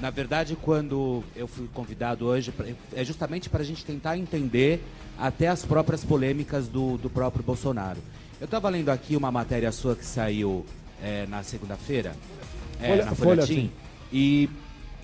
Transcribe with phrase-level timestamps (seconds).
[0.00, 2.52] Na verdade, quando eu fui convidado hoje,
[2.94, 4.82] é justamente para a gente tentar entender
[5.18, 7.98] até as próprias polêmicas do, do próprio Bolsonaro.
[8.40, 10.64] Eu estava lendo aqui uma matéria sua que saiu
[11.02, 12.14] é, na segunda-feira,
[12.80, 13.70] é, na Folhetim,
[14.10, 14.48] e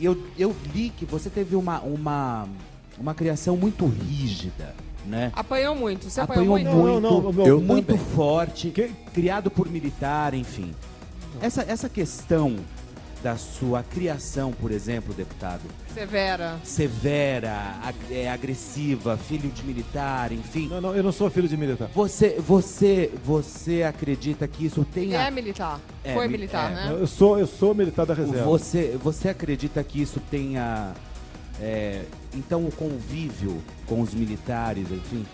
[0.00, 2.48] eu, eu li que você teve uma, uma,
[2.98, 4.74] uma criação muito rígida.
[5.04, 5.30] Né?
[5.36, 8.04] Apanhou muito, você apanhou, apanhou muito, muito, não, não, eu muito também.
[8.14, 8.88] forte, que?
[9.12, 10.74] criado por militar, enfim.
[11.40, 12.56] Essa, essa questão
[13.26, 15.62] da sua criação, por exemplo, deputado?
[15.92, 16.60] Severa.
[16.62, 20.68] Severa, ag é, agressiva, filho de militar, enfim.
[20.68, 21.90] Não, não, eu não sou filho de militar.
[21.92, 25.22] Você, você, você acredita que isso tenha?
[25.22, 25.80] É militar.
[26.04, 26.74] É, Foi militar, é.
[26.74, 26.96] né?
[27.00, 28.44] Eu sou, eu sou militar da reserva.
[28.44, 30.92] Você, você acredita que isso tenha,
[31.60, 32.02] é,
[32.32, 35.26] então, o convívio com os militares, enfim,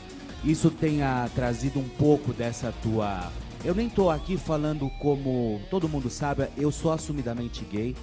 [0.43, 3.31] isso tenha trazido um pouco dessa tua
[3.65, 7.97] eu nem tô aqui falando como todo mundo sabe, eu sou assumidamente gay.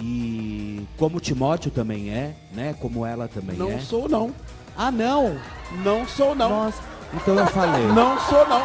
[0.00, 2.74] E como o Timóteo também é, né?
[2.78, 3.72] Como ela também não é.
[3.72, 4.32] Não sou não.
[4.76, 5.36] Ah, não?
[5.82, 6.48] Não sou não.
[6.48, 6.80] Nossa,
[7.14, 7.84] então eu falei.
[7.92, 8.62] Não sou não.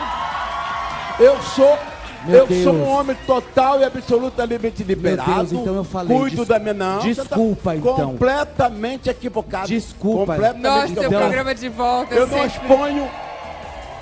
[1.19, 1.77] Eu sou
[2.25, 2.63] Meu eu Deus.
[2.63, 5.30] sou um homem total e absolutamente liberado.
[5.30, 6.17] Meu Deus, então eu falei.
[6.17, 7.00] Cuido da minha não.
[7.00, 7.95] Desculpa, tá então.
[7.95, 9.67] Completamente equivocado.
[9.67, 10.33] Desculpa.
[10.33, 12.13] Completamente Nossa, então, seu programa de volta.
[12.13, 13.09] Eu, eu não exponho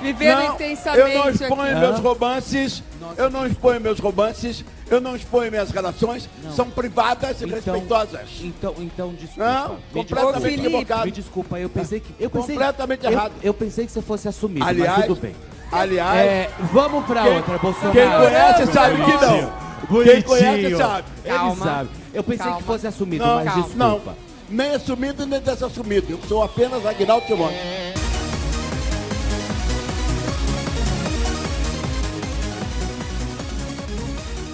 [0.02, 0.99] Vivendo não, intensamente.
[0.99, 1.80] Eu não exponho aqui.
[1.80, 2.83] meus romances.
[2.99, 3.21] Nossa.
[3.21, 4.66] Eu não exponho meus romances.
[4.89, 6.30] Eu não exponho minhas relações.
[6.43, 6.52] Não.
[6.52, 8.30] São privadas e então, respeitosas.
[8.41, 9.49] Então, então, desculpa.
[9.49, 11.05] Não, me completamente equivocado.
[11.05, 12.13] Me desculpa, eu pensei que.
[12.19, 13.33] Eu pensei, completamente eu, errado.
[13.41, 15.35] Eu pensei que você fosse assumido, aliás, mas tudo bem.
[15.71, 16.19] Aliás.
[16.19, 17.93] É, vamos pra quem, outra, Bolsonaro.
[17.93, 19.53] Quem conhece sabe que não.
[19.88, 20.13] Bonitinho.
[20.13, 21.08] Quem conhece sabe.
[21.23, 21.52] Calma.
[21.52, 21.89] Ele sabe.
[22.13, 22.58] Eu pensei Calma.
[22.58, 23.63] que fosse assumido, não, mas calma.
[23.63, 24.11] desculpa.
[24.11, 24.31] Não.
[24.49, 26.11] Nem assumido, nem desassumido.
[26.11, 27.58] Eu sou apenas Aguinaldo Timóteo.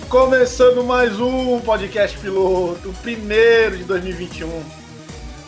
[0.10, 4.64] Começando mais um podcast piloto, o primeiro de 2021.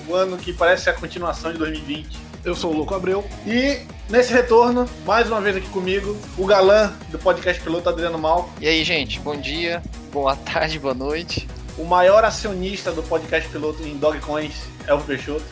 [0.06, 2.18] O ano que parece a continuação de 2020.
[2.44, 6.94] Eu sou o Louco Abreu e nesse retorno, mais uma vez aqui comigo, o galã
[7.10, 8.50] do podcast piloto Adriano Mal.
[8.60, 9.82] E aí, gente, bom dia,
[10.12, 11.48] boa tarde, boa noite.
[11.78, 15.46] O maior acionista do podcast piloto em Dogcoins, Elvio Peixoto.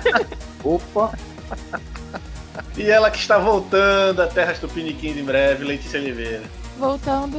[0.62, 1.18] Opa!
[2.76, 6.42] E ela que está voltando a Terras Tupiniquins em breve, Letícia Oliveira.
[6.78, 7.38] Voltando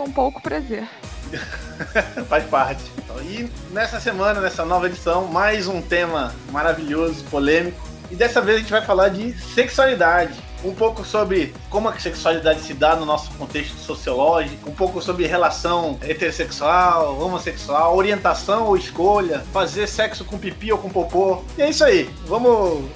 [0.00, 0.88] com pouco prazer.
[2.26, 2.82] Faz parte.
[3.22, 7.86] E nessa semana, nessa nova edição, mais um tema maravilhoso, polêmico.
[8.10, 10.32] E dessa vez a gente vai falar de sexualidade.
[10.64, 15.26] Um pouco sobre como a sexualidade se dá no nosso contexto sociológico, um pouco sobre
[15.26, 21.42] relação heterossexual, homossexual, orientação ou escolha, fazer sexo com pipi ou com popô.
[21.56, 22.10] E é isso aí.
[22.26, 22.90] Vamos,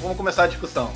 [0.00, 0.90] vamos começar a discussão.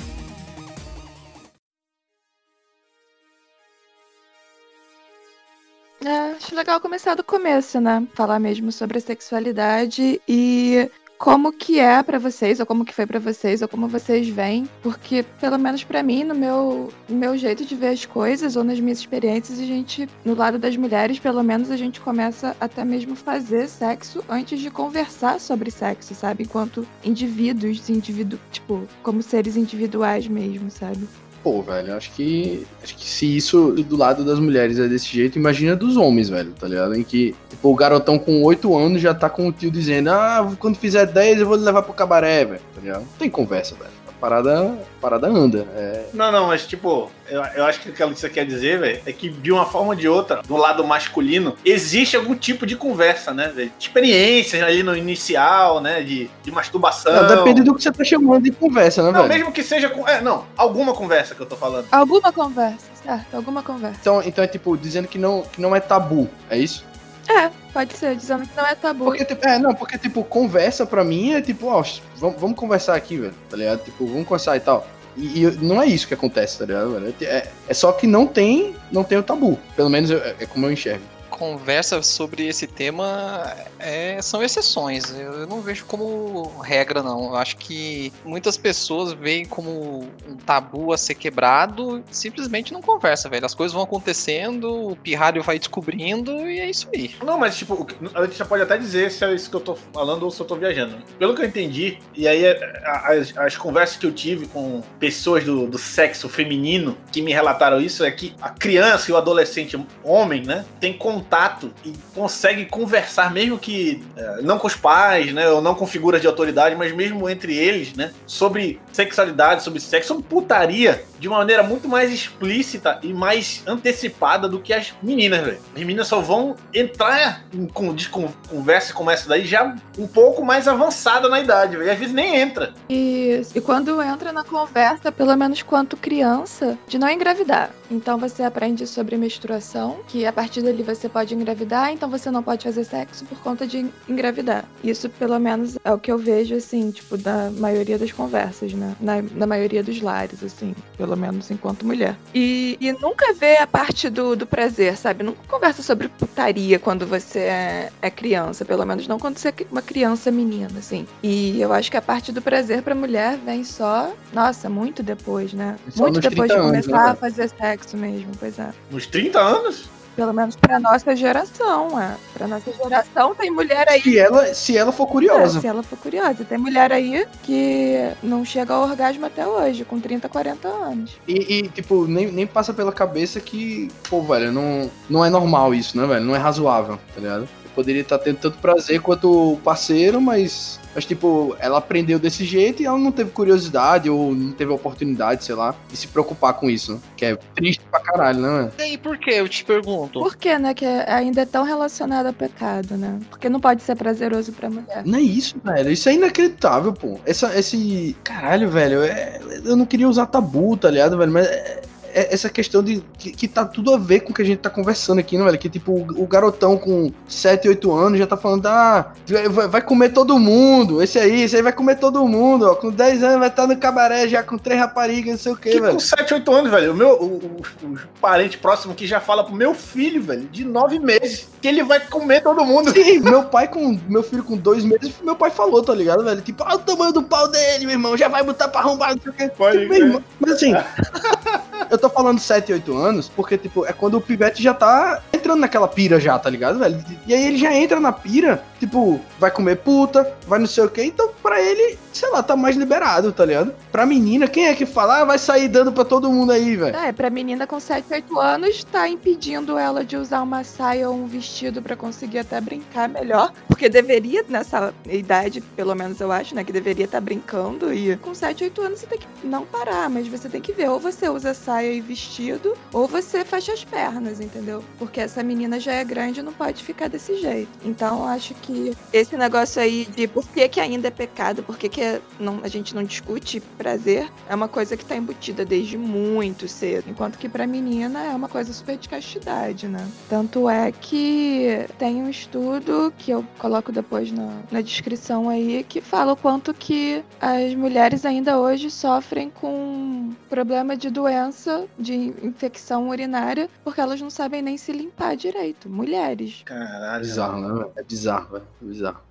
[6.09, 8.03] É, acho legal começar do começo, né?
[8.15, 13.05] Falar mesmo sobre a sexualidade e como que é para vocês, ou como que foi
[13.05, 17.37] para vocês, ou como vocês veem, porque pelo menos para mim, no meu, no meu
[17.37, 21.19] jeito de ver as coisas, ou nas minhas experiências, a gente, no lado das mulheres,
[21.19, 26.45] pelo menos a gente começa até mesmo fazer sexo antes de conversar sobre sexo, sabe?
[26.45, 31.07] Enquanto indivíduos, indivíduo, tipo, como seres individuais mesmo, sabe?
[31.43, 32.67] Pô, velho, acho que.
[32.83, 36.53] Acho que se isso do lado das mulheres é desse jeito, imagina dos homens, velho,
[36.53, 36.95] tá ligado?
[36.95, 40.53] Em que, tipo, o garotão com 8 anos já tá com o tio dizendo, ah,
[40.59, 43.01] quando fizer 10 eu vou levar pro cabaré, velho, tá ligado?
[43.01, 45.67] Não tem conversa, velho parada, parada anda.
[45.75, 46.07] É...
[46.13, 49.13] Não, não, mas tipo, eu, eu acho que o que você quer dizer, velho, é
[49.13, 53.33] que de uma forma ou de outra, do lado masculino, existe algum tipo de conversa,
[53.33, 53.73] né, velho?
[53.79, 57.13] Experiências ali no inicial, né, de, de masturbação.
[57.13, 59.35] Não, depende do que você tá chamando de conversa, né, não, velho?
[59.35, 61.87] mesmo que seja, é, não, alguma conversa que eu tô falando.
[61.91, 63.99] Alguma conversa, certo, alguma conversa.
[64.01, 66.88] Então, então é tipo, dizendo que não, que não é tabu, é isso?
[67.29, 69.05] É, pode ser, que não é tabu.
[69.05, 71.85] Porque, tipo, é, não, porque, tipo, conversa pra mim é tipo, ó,
[72.17, 73.85] vamos, vamos conversar aqui, velho, tá ligado?
[73.85, 74.87] Tipo, vamos conversar e tal.
[75.17, 77.15] E, e, não é isso que acontece, tá ligado, velho?
[77.21, 79.59] É, é só que não tem, não tem o tabu.
[79.77, 81.05] Pelo menos eu, é como eu enxergo
[81.39, 85.15] conversa sobre esse tema é, são exceções.
[85.15, 87.27] Eu não vejo como regra, não.
[87.27, 93.29] Eu acho que muitas pessoas veem como um tabu a ser quebrado simplesmente não conversa,
[93.29, 93.47] velho.
[93.47, 97.15] As coisas vão acontecendo, o pirralho vai descobrindo e é isso aí.
[97.25, 99.75] Não, mas tipo, a gente já pode até dizer se é isso que eu tô
[99.75, 100.97] falando ou se eu tô viajando.
[101.19, 105.45] Pelo que eu entendi, e aí é, as, as conversas que eu tive com pessoas
[105.45, 109.79] do, do sexo feminino que me relataram isso é que a criança e o adolescente
[110.03, 115.33] homem, né, tem contato contato e consegue conversar, mesmo que é, não com os pais,
[115.33, 119.79] né, ou não com figuras de autoridade, mas mesmo entre eles, né, sobre sexualidade, sobre
[119.79, 124.95] sexo, sobre putaria, de uma maneira muito mais explícita e mais antecipada do que as
[125.03, 125.59] meninas, velho.
[125.75, 131.29] As meninas só vão entrar em conversa como essa daí já um pouco mais avançada
[131.29, 131.91] na idade, velho.
[131.91, 132.73] Às vezes nem entra.
[132.89, 137.71] E, e quando entra na conversa, pelo menos quanto criança, de não engravidar.
[137.91, 142.43] Então você aprende sobre menstruação, que a partir dali você pode engravidar, então você não
[142.43, 144.65] pode fazer sexo por conta de engravidar.
[144.83, 148.95] Isso, pelo menos, é o que eu vejo, assim, tipo, da maioria das conversas, né?
[149.01, 152.17] Na, na maioria dos lares, assim, pelo menos enquanto mulher.
[152.35, 155.23] E, e nunca vê a parte do, do prazer, sabe?
[155.23, 159.55] Nunca conversa sobre putaria quando você é, é criança, pelo menos não quando você é
[159.71, 161.07] uma criança menina, assim.
[161.23, 165.53] E eu acho que a parte do prazer pra mulher vem só, nossa, muito depois,
[165.53, 165.77] né?
[165.91, 167.11] Só muito depois de 30 anos, começar né?
[167.13, 168.71] a fazer sexo mesmo, pois é.
[168.91, 169.98] Nos 30 anos?
[170.19, 172.17] Pelo menos pra nossa geração, é.
[172.35, 174.03] Pra nossa geração tem mulher aí.
[174.03, 175.59] Se ela, se ela for curiosa.
[175.59, 176.45] É, se ela for curiosa.
[176.45, 181.17] Tem mulher aí que não chega ao orgasmo até hoje, com 30, 40 anos.
[181.29, 185.73] E, e, tipo, nem, nem passa pela cabeça que, pô, velho, não, não é normal
[185.73, 186.25] isso, né, velho?
[186.25, 187.43] Não é razoável, tá ligado?
[187.43, 192.45] Eu poderia estar tendo tanto prazer quanto o parceiro, mas, mas, tipo, ela aprendeu desse
[192.45, 196.55] jeito e ela não teve curiosidade ou não teve oportunidade, sei lá, de se preocupar
[196.55, 197.01] com isso, né?
[197.17, 198.71] Que é triste pra caralho, né?
[198.87, 199.31] E por que?
[199.31, 200.21] Eu te pergunto.
[200.21, 200.75] Por que, né?
[200.75, 203.19] Que ainda é tão relacionado ao pecado, né?
[203.31, 205.03] Porque não pode ser prazeroso pra mulher.
[205.05, 205.91] Não é isso, velho.
[205.91, 207.19] Isso é inacreditável, pô.
[207.25, 208.17] Essa, esse.
[208.25, 209.03] Caralho, velho.
[209.03, 211.33] é- Eu não queria usar tabu, tá ligado, velho?
[211.33, 213.03] Mas é- é essa questão de.
[213.19, 215.45] Que, que tá tudo a ver com o que a gente tá conversando aqui, né,
[215.45, 215.59] velho?
[215.59, 219.13] Que tipo, o, o garotão com 7, 8 anos já tá falando, ah,
[219.51, 221.03] vai, vai comer todo mundo.
[221.03, 222.75] Esse aí, esse aí vai comer todo mundo, ó.
[222.75, 225.71] Com 10 anos vai estar no cabaré já com três raparigas, não sei o quê,
[225.71, 225.95] Que velho.
[225.95, 226.93] com 7, 8 anos, velho.
[226.93, 230.65] O meu o, o- o parente próximo que já fala pro meu filho, velho, de
[230.65, 232.91] 9 meses, que ele vai comer todo mundo.
[232.93, 233.99] Sim, meu pai com.
[234.09, 236.41] Meu filho com dois meses, meu pai falou, tá ligado, velho?
[236.41, 238.17] Tipo, olha o tamanho do pau dele, meu irmão.
[238.17, 239.51] Já vai botar pra arrombar, não sei o quê.
[239.57, 240.73] Pode Tipo, Mas assim,
[241.91, 245.61] eu tô falando 7, 8 anos, porque, tipo, é quando o pivete já tá entrando
[245.61, 247.03] naquela pira já, tá ligado, velho?
[247.27, 250.91] E aí ele já entra na pira, tipo, vai comer puta, vai não sei o
[250.91, 251.05] quê.
[251.05, 253.75] Então, pra ele, sei lá, tá mais liberado, tá ligado?
[253.91, 256.95] Pra menina, quem é que fala, ah, vai sair dando pra todo mundo aí, velho?
[256.95, 261.17] É, pra menina com 7, 8 anos, tá impedindo ela de usar uma saia ou
[261.17, 263.53] um vestido pra conseguir até brincar melhor.
[263.67, 267.93] Porque deveria, nessa idade, pelo menos eu acho, né, que deveria estar brincando.
[267.93, 270.91] E com 7, 8 anos você tem que não parar, mas você tem que ver.
[270.91, 274.85] Ou você usa saia e vestido, ou você fecha as pernas, entendeu?
[274.99, 277.69] Porque essa menina já é grande não pode ficar desse jeito.
[277.85, 281.89] Então acho que esse negócio aí de por que, que ainda é pecado, por que,
[281.89, 285.97] que é- não- a gente não discute prazer, é uma coisa que tá embutida desde
[285.97, 287.05] muito cedo.
[287.09, 290.07] Enquanto que pra menina é uma coisa super de castidade, né?
[290.29, 296.01] Tanto é que tem um estudo que eu coloco depois na, na descrição aí que
[296.01, 303.09] fala o quanto que as mulheres ainda hoje sofrem com problema de doença, de infecção
[303.09, 305.89] urinária, porque elas não sabem nem se limpar direito.
[305.89, 306.63] Mulheres.
[306.65, 307.21] Caralho.
[307.21, 307.91] bizarro, né?
[307.97, 308.69] É bizarro, velho.
[308.83, 309.29] É bizarro.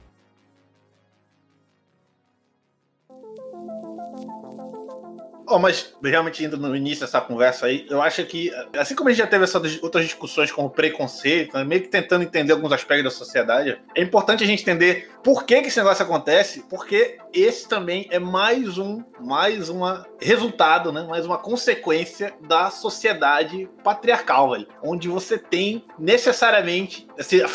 [5.49, 9.13] Ó, mas realmente indo no início dessa conversa aí, eu acho que, assim como a
[9.13, 13.05] gente já teve essas outras discussões como preconceito, né, meio que tentando entender alguns aspectos
[13.05, 17.67] da sociedade, é importante a gente entender por que, que esse negócio acontece, porque esse
[17.67, 24.67] também é mais um, mais uma resultado, né, mais uma consequência da sociedade patriarcal, velho,
[24.81, 27.05] onde você tem necessariamente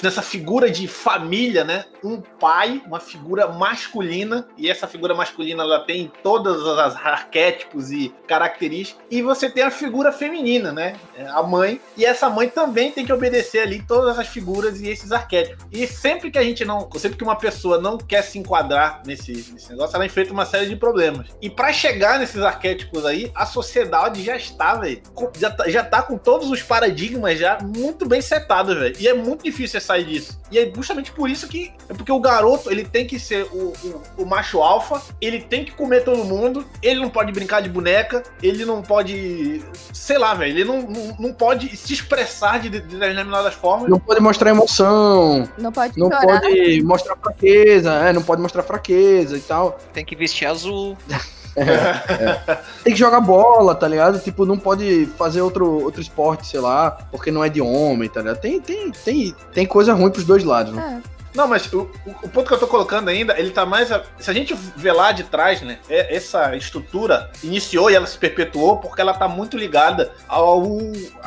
[0.03, 5.81] nessa figura de família, né, um pai, uma figura masculina, e essa figura masculina ela
[5.81, 11.43] tem todas as arquétipos e características, e você tem a figura feminina, né, é, a
[11.43, 15.65] mãe, e essa mãe também tem que obedecer ali todas as figuras e esses arquétipos.
[15.73, 19.33] E sempre que a gente não, sempre que uma pessoa não quer se enquadrar nesse,
[19.53, 21.29] nesse negócio, ela enfrenta uma série de problemas.
[21.41, 25.03] E pra chegar nesses arquétipos aí, a sociedade já está, velho,
[25.39, 28.97] já tá, já tá com todos os paradigmas já muito bem setados, velho.
[28.99, 30.41] E é muito difícil você sair disso.
[30.51, 33.73] E é justamente por isso que é porque o garoto, ele tem que ser o,
[34.19, 37.69] o, o macho alfa, ele tem que comer todo mundo, ele não pode brincar de
[37.69, 42.69] boneca, ele não pode, sei lá, velho, ele não, não, não pode se expressar de,
[42.69, 43.89] de determinadas formas.
[43.89, 46.41] Não pode mostrar emoção, Não pode não chorar.
[46.41, 49.79] pode mostrar fraqueza, é, não pode mostrar fraqueza e tal.
[49.93, 50.97] Tem que vestir azul.
[52.83, 54.19] Tem que jogar bola, tá ligado?
[54.19, 58.21] Tipo, não pode fazer outro, outro esporte, sei lá, porque não é de homem, tá
[58.21, 58.41] ligado?
[58.41, 61.03] Tem, tem, tem, tem coisa ruim pros dois lados, né?
[61.35, 61.91] Não, mas o,
[62.23, 63.91] o, ponto que eu tô colocando ainda, ele tá mais.
[63.91, 65.79] A, se a gente ver lá de trás, né?
[65.89, 70.63] É, essa estrutura iniciou e ela se perpetuou porque ela tá muito ligada ao.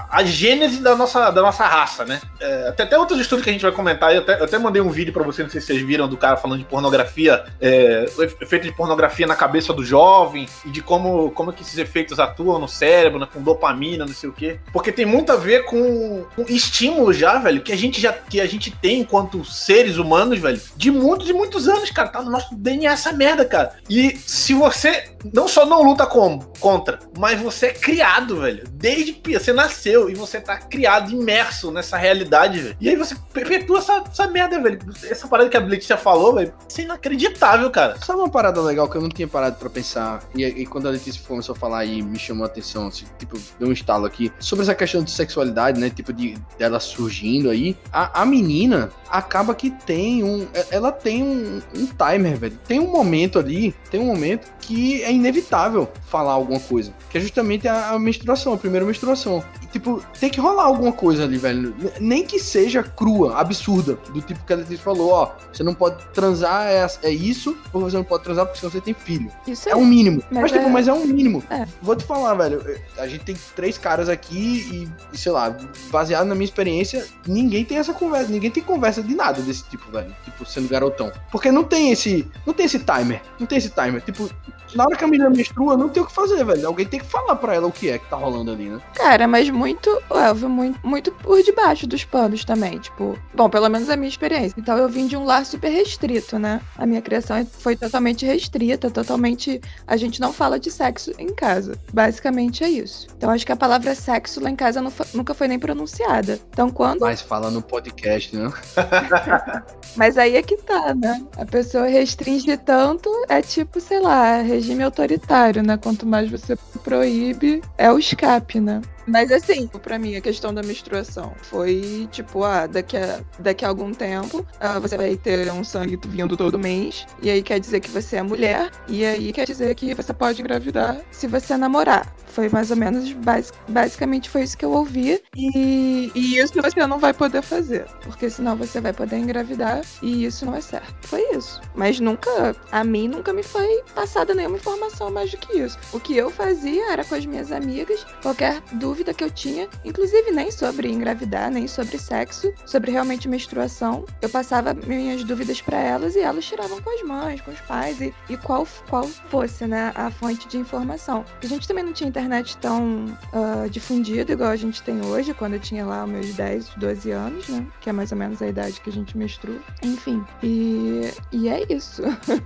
[0.09, 2.21] a gênese da nossa, da nossa raça, né?
[2.39, 4.13] É, até outros estudos que a gente vai comentar.
[4.13, 6.17] Eu até, eu até mandei um vídeo para vocês, não sei se vocês viram, do
[6.17, 10.81] cara falando de pornografia, é, o efeito de pornografia na cabeça do jovem e de
[10.81, 14.59] como, como que esses efeitos atuam no cérebro, né, com dopamina, não sei o quê.
[14.71, 18.39] Porque tem muito a ver com, com estímulo já, velho, que a gente já que
[18.39, 22.09] a gente tem enquanto seres humanos, velho, de muitos e muitos anos, cara.
[22.09, 23.73] Tá no nosso DNA essa merda, cara.
[23.89, 28.63] E se você não só não luta como, contra, mas você é criado, velho.
[28.71, 32.77] Desde que você nasceu e você tá criado, imerso nessa realidade, velho.
[32.79, 34.79] E aí você perpetua essa, essa merda, velho.
[35.03, 37.97] Essa parada que a Letícia falou, velho, isso é inacreditável, cara.
[38.01, 40.21] Sabe uma parada legal que eu não tinha parado pra pensar?
[40.35, 43.37] E, e quando a Letícia começou a falar aí, me chamou a atenção, assim, tipo,
[43.59, 44.31] deu um estalo aqui.
[44.39, 45.89] Sobre essa questão de sexualidade, né?
[45.89, 47.77] Tipo, de dela surgindo aí.
[47.91, 50.47] A, a menina acaba que tem um.
[50.71, 52.59] Ela tem um, um timer, velho.
[52.67, 56.93] Tem um momento ali, tem um momento que é inevitável falar alguma coisa.
[57.09, 59.43] Que é justamente a, a menstruação, a primeira menstruação.
[59.75, 61.75] Tipo, tem que rolar alguma coisa ali, velho.
[61.99, 63.99] Nem que seja crua, absurda.
[64.13, 67.81] Do tipo que a Letícia falou, ó, você não pode transar, é, é isso, ou
[67.81, 69.29] você não pode transar porque você tem filho.
[69.45, 70.23] Isso é, é um mínimo.
[70.31, 70.69] Mas, mas tipo, é...
[70.69, 71.43] mas é um mínimo.
[71.49, 71.67] É.
[71.81, 72.63] Vou te falar, velho.
[72.97, 75.53] A gente tem três caras aqui e, sei lá,
[75.91, 78.31] baseado na minha experiência, ninguém tem essa conversa.
[78.31, 80.15] Ninguém tem conversa de nada desse tipo, velho.
[80.23, 81.11] Tipo, sendo garotão.
[81.29, 82.25] Porque não tem esse.
[82.45, 83.21] Não tem esse timer.
[83.37, 84.01] Não tem esse timer.
[84.01, 84.29] Tipo,
[84.73, 86.65] na hora que a menina menstrua, não tem o que fazer, velho.
[86.65, 88.81] Alguém tem que falar pra ela o que é que tá rolando ali, né?
[88.93, 89.64] Cara, mas muito,
[90.11, 92.79] Elvio, muito, muito por debaixo dos panos também.
[92.79, 94.55] Tipo, bom, pelo menos a minha experiência.
[94.57, 96.61] Então eu vim de um lar super restrito, né?
[96.77, 99.61] A minha criação foi totalmente restrita, totalmente.
[99.87, 101.77] A gente não fala de sexo em casa.
[101.93, 103.07] Basicamente é isso.
[103.17, 106.39] Então acho que a palavra sexo lá em casa foi, nunca foi nem pronunciada.
[106.49, 107.01] Então quando.
[107.01, 108.51] Mas fala no podcast, né?
[109.95, 111.25] mas aí é que tá, né?
[111.37, 115.77] A pessoa restringe tanto, é tipo, sei lá, regime autoritário, né?
[115.77, 118.81] Quanto mais você proíbe, é o escape, né?
[119.07, 123.67] Mas assim, para mim, a questão da menstruação foi tipo, ah, daqui a, daqui a
[123.67, 127.79] algum tempo ah, você vai ter um sangue vindo todo mês, e aí quer dizer
[127.79, 132.13] que você é mulher, e aí quer dizer que você pode engravidar se você namorar.
[132.27, 136.85] Foi mais ou menos, basic, basicamente foi isso que eu ouvi, e, e isso você
[136.85, 141.07] não vai poder fazer, porque senão você vai poder engravidar, e isso não é certo.
[141.07, 141.61] Foi isso.
[141.73, 145.77] Mas nunca, a mim nunca me foi passada nenhuma informação mais do que isso.
[145.93, 149.67] O que eu fazia era com as minhas amigas, qualquer dúvida dúvida que eu tinha,
[149.83, 154.05] inclusive nem sobre engravidar, nem sobre sexo, sobre realmente menstruação.
[154.21, 157.99] Eu passava minhas dúvidas para elas e elas tiravam com as mães, com os pais
[157.99, 161.25] e, e qual, qual fosse né, a fonte de informação.
[161.43, 165.55] A gente também não tinha internet tão uh, difundida igual a gente tem hoje, quando
[165.55, 167.67] eu tinha lá meus 10, 12 anos, né?
[167.81, 169.59] Que é mais ou menos a idade que a gente menstrua.
[169.83, 172.01] Enfim, e, e é isso.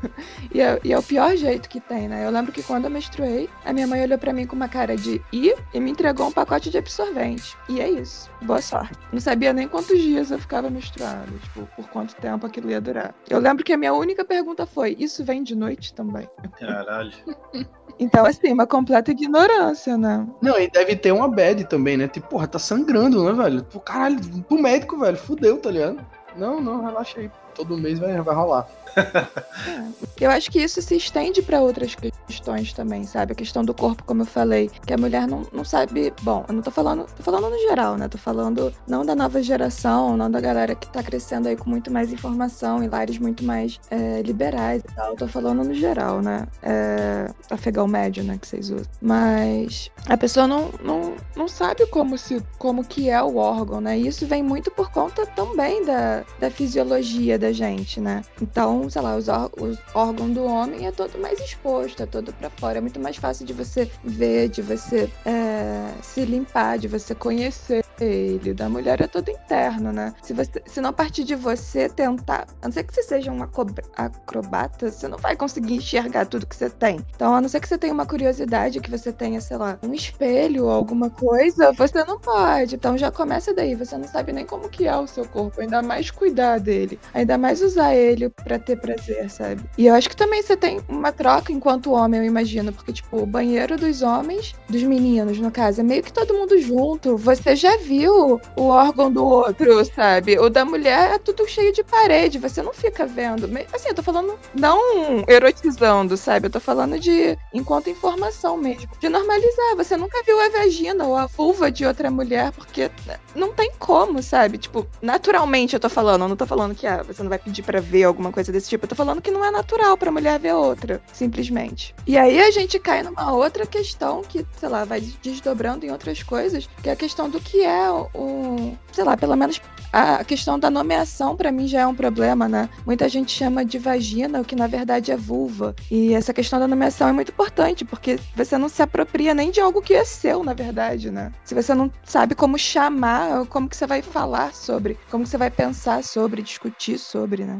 [0.51, 2.25] e, é, e é o pior jeito que tem, né?
[2.25, 4.97] Eu lembro que quando eu menstruei, a minha mãe olhou para mim com uma cara
[4.97, 7.57] de ir e me entregou um pacote de absorvente.
[7.67, 8.29] E é isso.
[8.41, 8.97] Boa sorte.
[9.11, 13.13] Não sabia nem quantos dias eu ficava menstruada, tipo, por quanto tempo aquilo ia durar.
[13.29, 16.29] Eu lembro que a minha única pergunta foi: Isso vem de noite também?
[16.57, 17.11] Caralho.
[18.01, 20.25] Então, assim, uma completa ignorância, né?
[20.41, 22.07] Não, e deve ter uma bad também, né?
[22.07, 23.59] Tipo, porra, tá sangrando, né, velho?
[23.59, 24.17] Tipo, caralho,
[24.47, 25.99] pro médico, velho, fudeu, tá ligado?
[26.37, 27.29] Não, não, relaxa aí.
[27.53, 28.69] Todo mês vai, vai rolar.
[28.95, 29.89] É.
[30.19, 33.31] Eu acho que isso se estende para outras questões também, sabe?
[33.31, 36.13] A questão do corpo, como eu falei, que a mulher não, não sabe.
[36.21, 38.07] Bom, eu não tô falando, tô falando no geral, né?
[38.07, 41.89] Tô falando não da nova geração, não da galera que tá crescendo aí com muito
[41.91, 45.15] mais informação, em lares muito mais é, liberais e tal.
[45.15, 46.45] Tô falando no geral, né?
[46.61, 48.37] É, afegão médio, né?
[48.37, 48.85] Que vocês usam.
[49.01, 53.97] Mas a pessoa não, não, não sabe como, se, como que é o órgão, né?
[53.97, 58.21] E isso vem muito por conta também da, da fisiologia da gente, né?
[58.41, 62.49] Então, sei lá, os, os órgãos do homem é todo mais exposto, é todo para
[62.51, 62.77] fora.
[62.77, 67.83] É muito mais fácil de você ver, de você é, se limpar, de você conhecer
[67.99, 68.53] ele.
[68.53, 70.13] Da mulher é todo interno, né?
[70.21, 73.43] Se, você, se não partir de você tentar, a não ser que você seja um
[73.43, 76.99] acrobata, você não vai conseguir enxergar tudo que você tem.
[77.15, 79.93] Então, a não ser que você tenha uma curiosidade, que você tenha, sei lá, um
[79.93, 82.75] espelho ou alguma coisa, você não pode.
[82.75, 83.75] Então já começa daí.
[83.75, 87.37] Você não sabe nem como que é o seu corpo, ainda mais cuidar dele, ainda
[87.37, 89.63] mais usar ele para ter prazer, sabe?
[89.77, 93.21] E eu acho que também você tem uma troca enquanto homem, eu imagino, porque, tipo,
[93.21, 97.17] o banheiro dos homens, dos meninos, no caso, é meio que todo mundo junto.
[97.17, 100.37] Você já viu o órgão do outro, sabe?
[100.37, 103.49] O da mulher é tudo cheio de parede, você não fica vendo.
[103.73, 104.79] Assim, eu tô falando não
[105.27, 106.45] erotizando, sabe?
[106.45, 108.91] Eu tô falando de enquanto informação mesmo.
[108.99, 109.75] De normalizar.
[109.75, 112.91] Você nunca viu a vagina ou a vulva de outra mulher, porque
[113.33, 114.59] não tem como, sabe?
[114.59, 117.63] Tipo, naturalmente eu tô falando, eu não tô falando que ah, você não vai pedir
[117.63, 118.85] para ver alguma coisa desse tipo.
[118.85, 121.95] Eu tô falando que não é natural pra mulher ver outra, simplesmente.
[122.05, 126.23] E aí a gente cai numa outra questão que, sei lá, vai desdobrando em outras
[126.23, 130.59] coisas, que é a questão do que é o, sei lá, pelo menos a questão
[130.59, 132.69] da nomeação para mim já é um problema, né?
[132.85, 135.75] Muita gente chama de vagina, o que na verdade é vulva.
[135.89, 139.59] E essa questão da nomeação é muito importante, porque você não se apropria nem de
[139.59, 141.31] algo que é seu, na verdade, né?
[141.43, 145.37] Se você não sabe como chamar, como que você vai falar sobre, como que você
[145.37, 147.59] vai pensar sobre, discutir sobre, né?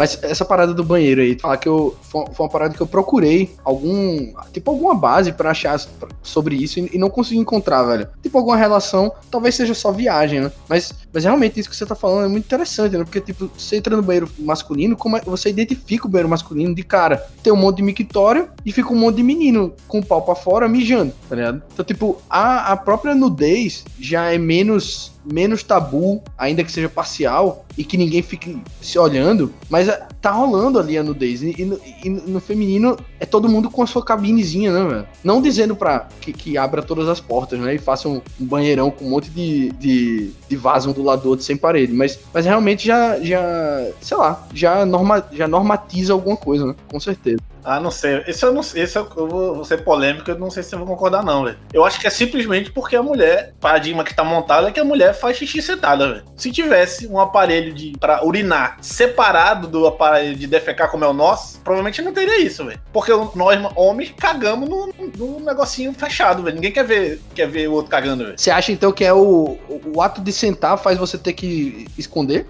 [0.00, 3.54] Mas essa parada do banheiro aí, falar que eu foi uma parada que eu procurei
[3.62, 5.78] algum, tipo alguma base para achar
[6.22, 8.08] sobre isso e, não consegui encontrar, velho.
[8.22, 10.50] Tipo alguma relação, talvez seja só viagem, né?
[10.66, 13.04] Mas, mas realmente isso que você tá falando é muito interessante, né?
[13.04, 16.82] Porque tipo, você entra no banheiro masculino, como é, você identifica o banheiro masculino de
[16.82, 17.26] cara.
[17.42, 20.34] Tem um monte de mictório e fica um monte de menino com o pau para
[20.34, 21.62] fora mijando, tá ligado?
[21.74, 27.64] Então, tipo, a, a própria nudez já é menos menos tabu, ainda que seja parcial,
[27.76, 31.42] e que ninguém fique se olhando, mas é, tá rolando ali a nudez.
[31.42, 35.06] E, e, e no feminino é todo mundo com a sua cabinezinha, né, velho?
[35.24, 37.74] Não dizendo pra que, que abra todas as portas, né?
[37.74, 41.22] E faça um, um banheirão com um monte de, de, de vaso um do lado
[41.22, 46.12] do outro sem parede, mas, mas realmente já, já, sei lá, já, norma, já normatiza
[46.12, 46.74] alguma coisa, né?
[46.88, 47.40] Com certeza.
[47.64, 48.22] Ah, não sei.
[48.26, 48.60] Isso eu não.
[48.60, 51.58] Isso eu vou, vou ser polêmico, eu não sei se eu vou concordar, não, velho.
[51.72, 54.84] Eu acho que é simplesmente porque a mulher, paradigma que tá montado é que a
[54.84, 56.24] mulher faz xixi sentada, velho.
[56.36, 61.12] Se tivesse um aparelho de para urinar separado do aparelho de defecar como é o
[61.12, 62.80] nosso, provavelmente não teria isso, velho.
[62.92, 66.56] Porque nós, homens, cagamos no, no negocinho fechado, velho.
[66.56, 68.38] Ninguém quer ver, quer ver o outro cagando, velho.
[68.38, 69.58] Você acha então que é o,
[69.94, 72.46] o ato de sentar faz você ter que esconder?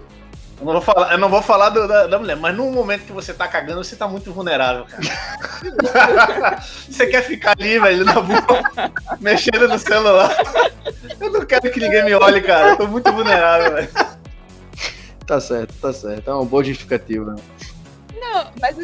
[0.61, 3.05] Eu não vou falar, eu não vou falar do, da, da, mulher, mas no momento
[3.05, 6.61] que você tá cagando, você tá muito vulnerável, cara.
[6.87, 10.31] você quer ficar ali, velho, na boca, mexendo no celular.
[11.19, 12.69] Eu não quero que ninguém me olhe, cara.
[12.69, 13.89] Eu tô muito vulnerável, velho.
[15.25, 16.29] Tá certo, tá certo.
[16.29, 17.35] É uma boa justificativa.
[18.13, 18.77] Não, mas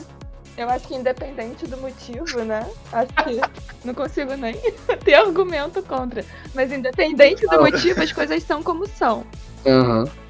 [0.57, 2.67] eu acho que independente do motivo, né?
[2.91, 4.55] Acho que não consigo nem
[5.05, 6.25] ter argumento contra.
[6.55, 9.23] Mas independente do motivo, as coisas são como são.
[9.63, 10.05] Aham.
[10.05, 10.26] Uhum.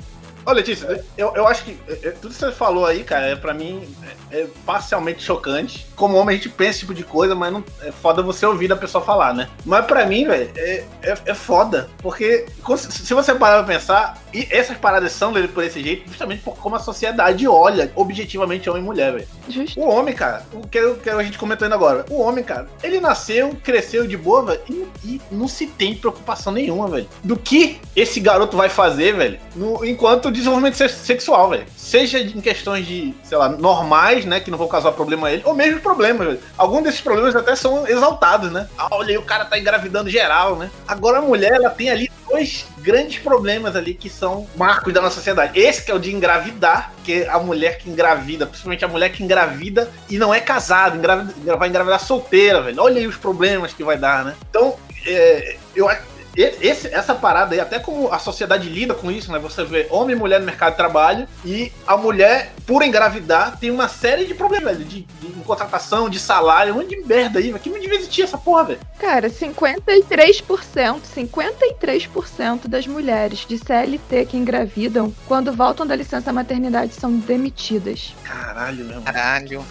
[0.48, 3.36] Ô, Letícia, eu, eu acho que é, é, tudo que você falou aí, cara, é,
[3.36, 3.86] pra mim
[4.32, 5.86] é, é parcialmente chocante.
[5.94, 8.72] Como homem, a gente pensa esse tipo de coisa, mas não, é foda você ouvir
[8.72, 9.50] a pessoa falar, né?
[9.66, 11.90] Mas pra mim, velho, é, é, é, foda.
[12.02, 12.46] Porque
[12.80, 16.56] se você parar pra pensar, e essas paradas são dele por esse jeito, justamente por
[16.56, 19.28] como a sociedade olha objetivamente homem e mulher, velho.
[19.76, 23.02] O homem, cara, o que, que a gente comentou ainda agora, o homem, cara, ele
[23.02, 27.10] nasceu, cresceu de boa, velho, e, e, não se tem preocupação nenhuma, velho.
[27.22, 29.40] Do que esse garoto vai fazer, velho,
[29.84, 31.66] enquanto desenvolvimento sexual, velho.
[31.76, 35.44] Seja em questões de, sei lá, normais, né, que não vão causar problema a ele,
[35.46, 36.40] ou mesmo problemas, velho.
[36.58, 38.68] Alguns desses problemas até são exaltados, né?
[38.78, 40.70] Ah, olha aí, o cara tá engravidando geral, né?
[40.88, 45.16] Agora a mulher, ela tem ali dois grandes problemas ali que são marcos da nossa
[45.16, 45.60] sociedade.
[45.60, 49.10] Esse que é o de engravidar, que é a mulher que engravida, principalmente a mulher
[49.10, 52.82] que engravida e não é casada, engravida, vai engravidar solteira, velho.
[52.82, 54.36] Olha aí os problemas que vai dar, né?
[54.50, 59.32] Então, é, eu acho esse, essa parada aí, até como a sociedade lida com isso,
[59.32, 59.40] né?
[59.40, 63.72] Você vê homem e mulher no mercado de trabalho e a mulher, por engravidar, tem
[63.72, 64.88] uma série de problemas, velho.
[64.88, 67.60] De, de, contratação, de salário, um monte de merda aí, velho.
[67.60, 68.80] Que me devia existir essa porra, velho.
[69.00, 77.12] Cara, 53%, 53% das mulheres de CLT que engravidam, quando voltam da licença maternidade, são
[77.18, 78.14] demitidas.
[78.24, 79.02] Caralho, meu.
[79.02, 79.66] Caralho.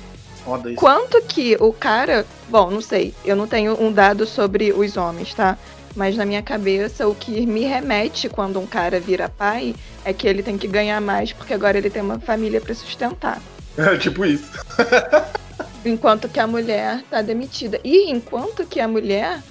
[0.46, 0.79] Foda isso.
[0.79, 2.24] Quanto que o cara.
[2.48, 3.12] Bom, não sei.
[3.24, 5.59] Eu não tenho um dado sobre os homens, tá?
[5.96, 10.28] Mas na minha cabeça, o que me remete quando um cara vira pai é que
[10.28, 13.40] ele tem que ganhar mais porque agora ele tem uma família para sustentar.
[13.78, 14.50] É tipo isso.
[15.85, 17.80] enquanto que a mulher tá demitida.
[17.85, 19.42] E enquanto que a mulher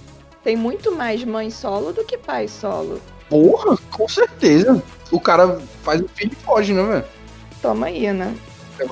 [0.44, 3.02] tem muito mais mãe solo do que pai solo.
[3.30, 4.82] Porra, com certeza.
[5.12, 7.06] O cara faz o filho e foge, né, velho?
[7.62, 8.36] Toma aí, né?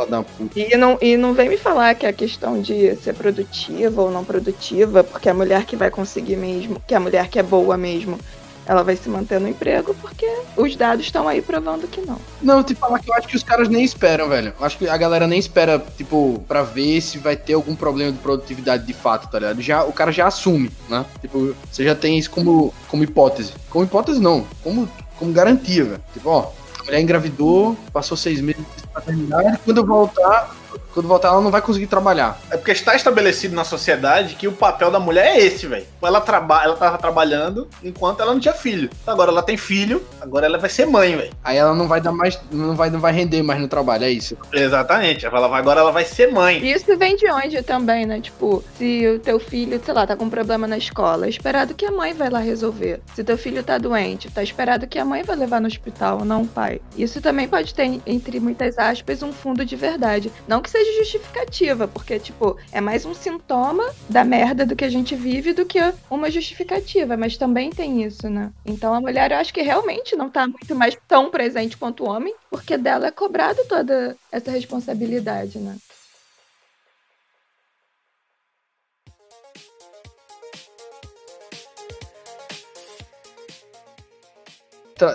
[0.09, 0.59] Da puta.
[0.59, 4.11] E não, e não vem me falar que é a questão de ser produtiva ou
[4.11, 7.77] não produtiva, porque a mulher que vai conseguir mesmo, que a mulher que é boa
[7.77, 8.17] mesmo,
[8.65, 12.17] ela vai se manter no emprego porque os dados estão aí provando que não.
[12.41, 14.53] Não, te falar que eu acho que os caras nem esperam, velho.
[14.57, 18.11] Eu acho que a galera nem espera, tipo, pra ver se vai ter algum problema
[18.11, 19.61] de produtividade de fato, tá ligado?
[19.61, 21.05] Já, o cara já assume, né?
[21.21, 23.53] Tipo, você já tem isso como, como hipótese.
[23.69, 24.45] Como hipótese, não.
[24.63, 26.03] Como, como garantia, velho.
[26.13, 26.51] Tipo, ó,
[26.85, 30.55] mulher engravidou, passou seis meses de paternidade, quando eu voltar,
[30.93, 32.39] Quando voltar, ela não vai conseguir trabalhar.
[32.51, 35.85] É porque está estabelecido na sociedade que o papel da mulher é esse, velho.
[36.01, 38.89] Ela, traba ela tava trabalhando enquanto ela não tinha filho.
[39.07, 41.31] Agora ela tem filho, agora ela vai ser mãe, velho.
[41.43, 42.39] Aí ela não vai dar mais.
[42.51, 44.37] Não vai, não vai render mais no trabalho, é isso.
[44.51, 45.25] Exatamente.
[45.25, 46.63] Ela vai, agora ela vai ser mãe.
[46.63, 48.21] Isso vem de onde também, né?
[48.21, 51.73] Tipo, se o teu filho, sei lá, tá com um problema na escola, é esperado
[51.73, 53.01] que a mãe vai lá resolver.
[53.15, 56.43] Se teu filho tá doente, tá esperado que a mãe vai levar no hospital, não
[56.43, 56.79] o pai.
[56.95, 60.31] Isso também pode ter, entre muitas aspas, um fundo de verdade.
[60.47, 64.89] Não que seja justificativa, porque, tipo, é mais um sintoma da merda do que a
[64.89, 68.51] gente vive do que uma justificativa, mas também tem isso, né?
[68.65, 72.09] Então a mulher, eu acho que realmente não tá muito mais tão presente quanto o
[72.09, 75.75] homem, porque dela é cobrado toda essa responsabilidade, né?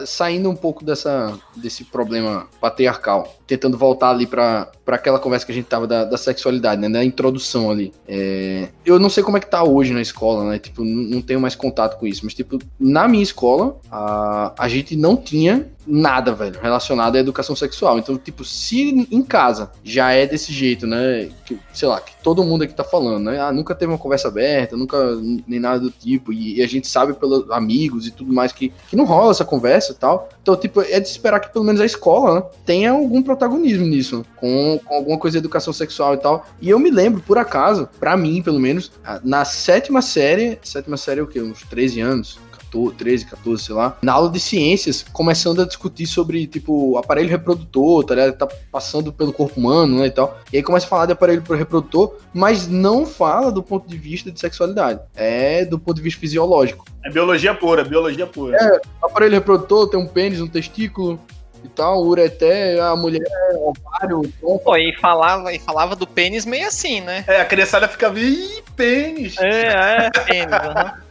[0.07, 5.55] saindo um pouco dessa, desse problema patriarcal, tentando voltar ali para aquela conversa que a
[5.55, 7.93] gente tava da, da sexualidade, né, da introdução ali.
[8.07, 11.41] É, eu não sei como é que tá hoje na escola, né, tipo, não tenho
[11.41, 16.35] mais contato com isso, mas tipo, na minha escola, a, a gente não tinha nada,
[16.35, 17.99] velho, relacionado à educação sexual.
[17.99, 21.31] Então, tipo, se em casa já é desse jeito, né?
[21.47, 23.41] Que, sei lá, que todo mundo aqui tá falando, né?
[23.41, 24.99] Ah, nunca teve uma conversa aberta, nunca,
[25.47, 26.33] nem nada do tipo.
[26.33, 29.45] E, e, a gente sabe pelos amigos e tudo mais que, que não rola essa
[29.45, 30.29] conversa e tal.
[30.43, 34.27] Então, tipo, é de esperar que pelo menos a escola né, tenha algum protagonismo nisso,
[34.37, 36.45] com, com alguma coisa de educação sexual e tal.
[36.61, 38.91] E eu me lembro, por acaso, para mim, pelo menos,
[39.23, 41.41] na sétima série, sétima série é o quê?
[41.41, 42.39] Uns 13 anos,
[42.99, 48.05] 13, 14, sei lá, na aula de ciências, começando a discutir sobre, tipo, aparelho reprodutor,
[48.05, 48.37] tá ligado?
[48.37, 50.39] Tá passando pelo corpo humano, né, e tal.
[50.53, 54.31] E aí começa a falar de aparelho reprodutor, mas não fala do ponto de vista
[54.31, 55.01] de sexualidade.
[55.17, 56.85] É do ponto de vista fisiológico.
[57.03, 58.57] É biologia pura, biologia pura.
[58.57, 61.19] É, aparelho reprodutor tem um pênis, um testículo,
[61.65, 66.07] e tal, o ureté, a mulher, o ovário, o Pô, e falava, e falava do
[66.07, 67.25] pênis meio assim, né?
[67.27, 69.37] É, a criançada ficava, ih, pênis.
[69.39, 70.85] É, é, pênis, aham.
[70.85, 71.08] Uhum.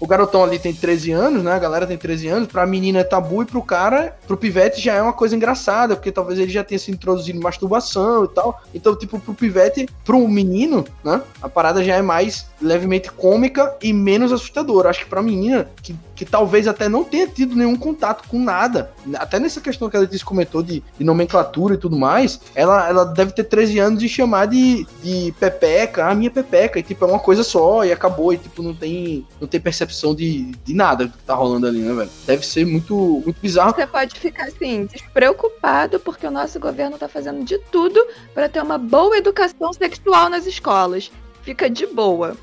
[0.00, 1.52] O garotão ali tem 13 anos, né?
[1.52, 2.48] A galera tem 13 anos.
[2.48, 6.10] Pra menina é tabu e pro cara, pro pivete já é uma coisa engraçada, porque
[6.10, 8.62] talvez ele já tenha se introduzido em masturbação e tal.
[8.74, 11.20] Então, tipo, pro pivete, pro menino, né?
[11.42, 14.88] A parada já é mais levemente cômica e menos assustadora.
[14.88, 18.92] Acho que pra menina, que, que talvez até não tenha tido nenhum contato com nada,
[19.14, 23.04] até nessa questão que a Letícia comentou de, de nomenclatura e tudo mais, ela, ela
[23.04, 27.08] deve ter 13 anos e chamar de, de pepeca, a minha pepeca, e tipo, é
[27.08, 31.08] uma coisa só e acabou, e tipo, não tem, não tem percepção de, de nada
[31.08, 32.10] que tá rolando ali, né, velho?
[32.26, 33.74] Deve ser muito, muito bizarro.
[33.74, 38.62] Você pode ficar assim, despreocupado, porque o nosso governo tá fazendo de tudo para ter
[38.62, 41.10] uma boa educação sexual nas escolas.
[41.42, 42.36] Fica de boa.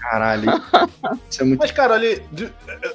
[0.00, 0.50] Caralho.
[1.28, 1.60] Isso é muito...
[1.60, 2.22] Mas, cara, olha,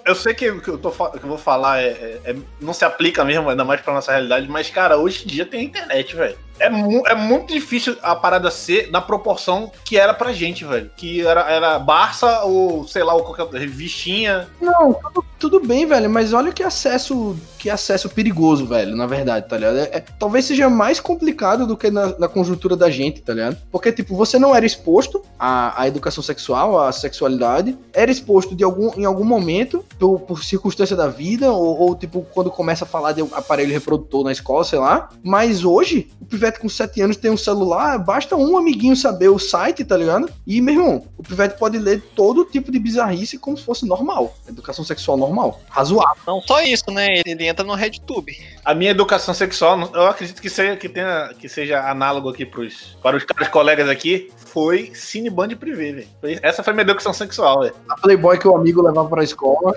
[0.06, 2.74] eu sei que o que eu, tô, que eu vou falar é, é, é, não
[2.74, 6.16] se aplica mesmo, ainda mais pra nossa realidade, mas, cara, hoje em dia tem internet,
[6.16, 6.38] velho.
[6.60, 10.92] É, mu é muito difícil a parada ser na proporção que era pra gente, velho.
[10.96, 14.48] Que era, era Barça ou, sei lá, ou qualquer revistinha.
[14.62, 19.48] Não, tudo, tudo, bem, velho, mas olha que acesso que acesso perigoso, velho, na verdade,
[19.48, 19.78] tá ligado?
[19.78, 23.58] É, é, talvez seja mais complicado do que na, na, conjuntura da gente, tá ligado?
[23.72, 28.66] Porque, tipo, você não era exposto à, à educação sexual, à sexualidade, era exposto de
[28.66, 32.88] algum, em algum momento, por, por circunstância da vida, ou, ou, tipo, quando começa a
[32.88, 35.08] falar de aparelho reprodutor na escola, sei lá.
[35.24, 39.40] Mas hoje, o pivete com 7 anos tem um celular, basta um amiguinho saber o
[39.40, 40.30] site, tá ligado?
[40.46, 44.36] E, meu irmão, o pivete pode ler todo tipo de bizarrice como se fosse normal.
[44.50, 45.62] Educação sexual normal.
[45.70, 46.22] Razoável.
[46.28, 47.22] Não só isso, né?
[47.26, 48.38] Ele entra no RedTube.
[48.66, 52.98] A minha educação sexual, eu acredito que seja, que tenha, que seja análogo aqui pros,
[53.02, 56.40] para os caros colegas aqui, foi Cineband Privé, velho.
[56.42, 57.76] Essa foi minha educação sexual, velho.
[57.88, 59.76] A Playboy que o amigo levava pra escola.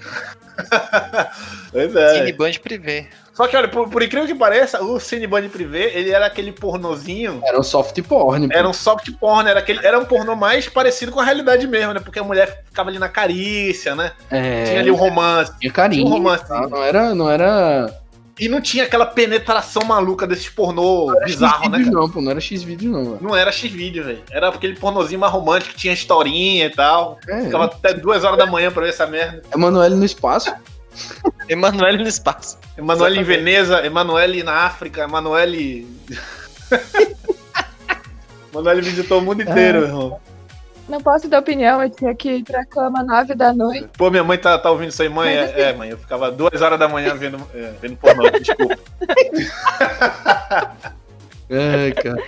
[1.70, 2.18] pois é.
[2.18, 3.08] Cineband Privé.
[3.36, 7.42] Só que, olha, por, por, incrível que pareça, o Cineband Privé, ele era aquele pornozinho.
[7.44, 8.48] Era um soft porn.
[8.50, 11.92] Era um soft porn, era, aquele, era um pornô mais parecido com a realidade mesmo,
[11.92, 12.00] né?
[12.00, 14.12] Porque a mulher ficava ali na carícia, né?
[14.30, 14.64] É...
[14.64, 15.52] Tinha ali o um romance.
[15.60, 16.04] Tinha carinho.
[16.04, 16.48] Tinha um romance.
[16.48, 17.14] Não, não era.
[17.14, 17.94] Não era...
[18.40, 21.78] E não tinha aquela penetração maluca desses pornô bizarro, né?
[21.80, 21.90] Cara?
[21.90, 23.04] Não, pô, não era X-Vídeo, não.
[23.04, 23.18] Véio.
[23.20, 24.22] Não era X-Vídeo, velho.
[24.30, 27.18] Era aquele pornozinho mais romântico que tinha historinha e tal.
[27.28, 27.66] É, Ficava é.
[27.66, 29.42] até duas horas da manhã pra ver essa merda.
[29.54, 30.54] Emanuele no espaço.
[31.48, 32.58] Emanuele no espaço.
[32.76, 35.86] Emanuele em Veneza, Emanuele na África, Emanuele.
[38.52, 39.80] Emanuele visitou o mundo inteiro, é.
[39.80, 40.20] meu irmão.
[40.88, 43.88] Não posso dar opinião, eu tinha que ir pra cama nove da noite.
[43.98, 45.34] Pô, minha mãe tá, tá ouvindo isso aí, mãe?
[45.34, 45.60] É, assim...
[45.60, 48.78] é, mãe, eu ficava duas horas da manhã vendo, é, vendo pornô, desculpa.
[51.50, 52.22] Ai, cara.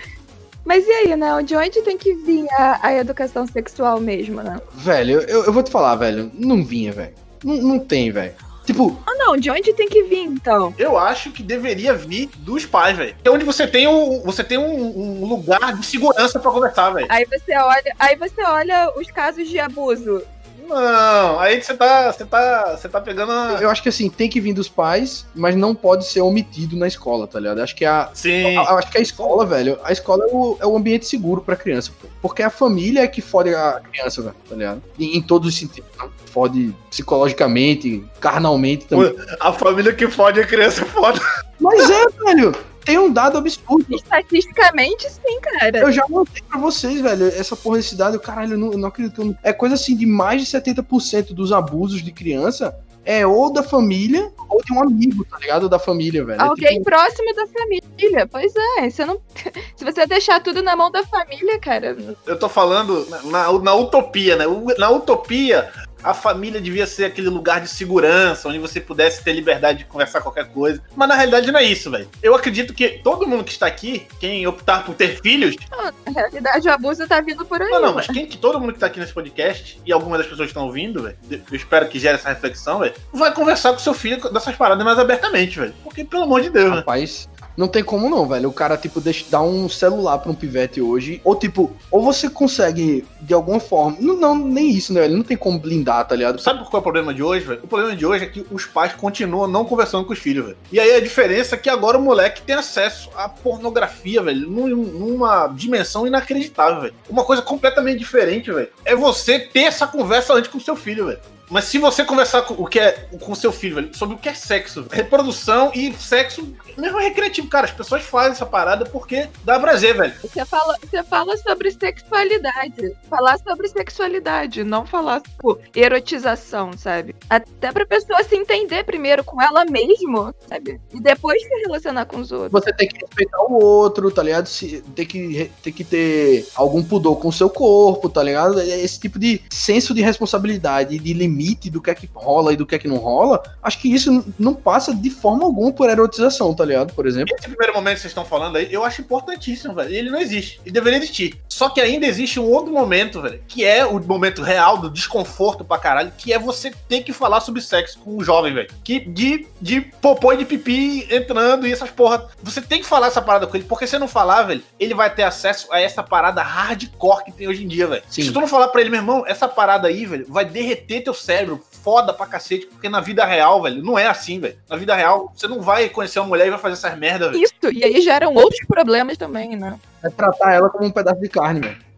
[0.65, 1.41] Mas e aí, né?
[1.41, 4.59] De onde tem que vir a, a educação sexual mesmo, né?
[4.73, 7.13] Velho, eu, eu vou te falar, velho, não vinha, velho.
[7.41, 9.01] Não, não tem, velho Tipo.
[9.03, 10.71] Ah, não, de onde tem que vir, então?
[10.77, 13.15] Eu acho que deveria vir dos pais, velho.
[13.23, 17.07] É onde você tem um, você tem um, um lugar de segurança para conversar, velho.
[17.09, 20.21] Aí você olha, aí você olha os casos de abuso
[20.69, 23.31] não, aí você tá, você tá, você tá pegando.
[23.61, 26.87] Eu acho que assim, tem que vir dos pais, mas não pode ser omitido na
[26.87, 27.61] escola, tá ligado?
[27.61, 28.09] Acho que a.
[28.13, 28.55] Sim.
[28.55, 31.55] A, acho que a escola, velho, a escola é o, é o ambiente seguro pra
[31.55, 32.07] criança, pô.
[32.21, 34.83] Porque a família é que fode a criança, velho, tá ligado?
[34.99, 35.89] Em, em todos os sentidos.
[35.97, 36.07] Né?
[36.27, 39.15] Fode psicologicamente, carnalmente também.
[39.39, 41.19] A família que fode a criança é foda.
[41.59, 43.85] Mas é, velho tem um dado absurdo.
[43.95, 45.77] Estatisticamente, sim, cara.
[45.77, 48.87] Eu já mostrei pra vocês, velho, essa porra desse dado, caralho, eu não, eu não
[48.87, 49.37] acredito.
[49.43, 52.75] É coisa assim de mais de 70% dos abusos de criança
[53.05, 55.69] é ou da família ou de um amigo, tá ligado?
[55.69, 56.41] Da família, velho.
[56.41, 56.85] Alguém é tipo...
[56.85, 58.27] próximo da família.
[58.27, 59.21] Pois é, você não.
[59.75, 61.95] Se você deixar tudo na mão da família, cara.
[62.25, 64.45] Eu tô falando na, na utopia, né?
[64.77, 65.71] Na utopia,
[66.03, 70.21] a família devia ser aquele lugar de segurança, onde você pudesse ter liberdade de conversar
[70.21, 70.81] qualquer coisa.
[70.95, 72.09] Mas na realidade não é isso, velho.
[72.21, 75.55] Eu acredito que todo mundo que está aqui, quem optar por ter filhos.
[75.71, 77.69] Não, na realidade, o abuso tá vindo por aí.
[77.69, 80.27] Não, não, mas quem que todo mundo que tá aqui nesse podcast, e algumas das
[80.27, 83.79] pessoas que estão ouvindo, velho, eu espero que gere essa reflexão, velho, vai conversar com
[83.79, 85.73] seu filho dessas paradas mais abertamente, velho.
[85.83, 86.77] Porque, pelo amor de Deus, né?
[86.77, 87.38] Rapaz, né?
[87.59, 88.47] Não tem como não, velho.
[88.47, 91.19] O cara, tipo, deixa, dá um celular pra um pivete hoje.
[91.25, 93.97] Ou, tipo, ou você consegue, de alguma forma.
[93.99, 95.17] Não, não nem isso, né, velho?
[95.17, 96.39] Não tem como blindar, tá ligado?
[96.39, 97.59] Sabe qual é o problema de hoje, velho?
[97.61, 100.57] O problema de hoje é que os pais continuam não conversando com os filhos, velho.
[100.71, 105.47] E aí a diferença é que agora o moleque tem acesso à pornografia, velho, numa
[105.47, 106.93] dimensão inacreditável, velho.
[107.09, 108.69] Uma coisa completamente diferente, velho.
[108.85, 111.19] É você ter essa conversa antes com o seu filho, velho.
[111.49, 114.29] Mas se você conversar com o que é com seu filho, velho, sobre o que
[114.29, 119.59] é sexo, reprodução e sexo, mesmo recreativo, cara, as pessoas fazem essa parada porque dá
[119.59, 120.13] prazer, velho.
[120.21, 122.95] Você fala, você fala sobre sexualidade.
[123.09, 127.15] Falar sobre sexualidade, não falar, tipo, erotização, sabe?
[127.29, 130.79] Até pra pessoa se entender primeiro com ela mesmo, sabe?
[130.93, 132.51] E depois se relacionar com os outros.
[132.51, 134.45] Você tem que respeitar o outro, tá ligado?
[134.45, 138.61] Se, tem, que, tem que ter algum pudor com o seu corpo, tá ligado?
[138.61, 142.57] Esse tipo de senso de responsabilidade, de limite limite do que é que rola e
[142.57, 145.89] do que é que não rola, acho que isso não passa de forma alguma por
[145.89, 146.93] erotização, tá ligado?
[146.93, 147.33] Por exemplo.
[147.37, 149.95] Esse primeiro momento que vocês estão falando aí, eu acho importantíssimo, velho.
[149.95, 150.59] Ele não existe.
[150.65, 151.39] Ele deveria existir.
[151.47, 155.63] Só que ainda existe um outro momento, velho, que é o momento real do desconforto
[155.63, 158.69] pra caralho, que é você ter que falar sobre sexo com o jovem, velho.
[158.83, 162.27] Que de, de popô e de pipi entrando e essas porra.
[162.43, 165.13] Você tem que falar essa parada com ele, porque se não falar, velho, ele vai
[165.13, 168.03] ter acesso a essa parada hardcore que tem hoje em dia, velho.
[168.09, 171.13] Se tu não falar pra ele, meu irmão, essa parada aí, velho, vai derreter teu
[171.13, 171.28] cérebro
[171.71, 174.57] foda pra cacete, porque na vida real, velho, não é assim, velho.
[174.69, 177.43] Na vida real, você não vai conhecer uma mulher e vai fazer essas merdas, velho.
[177.43, 179.79] Isso, e aí geram outros problemas também, né?
[180.03, 181.88] É tratar ela como um pedaço de carne, velho.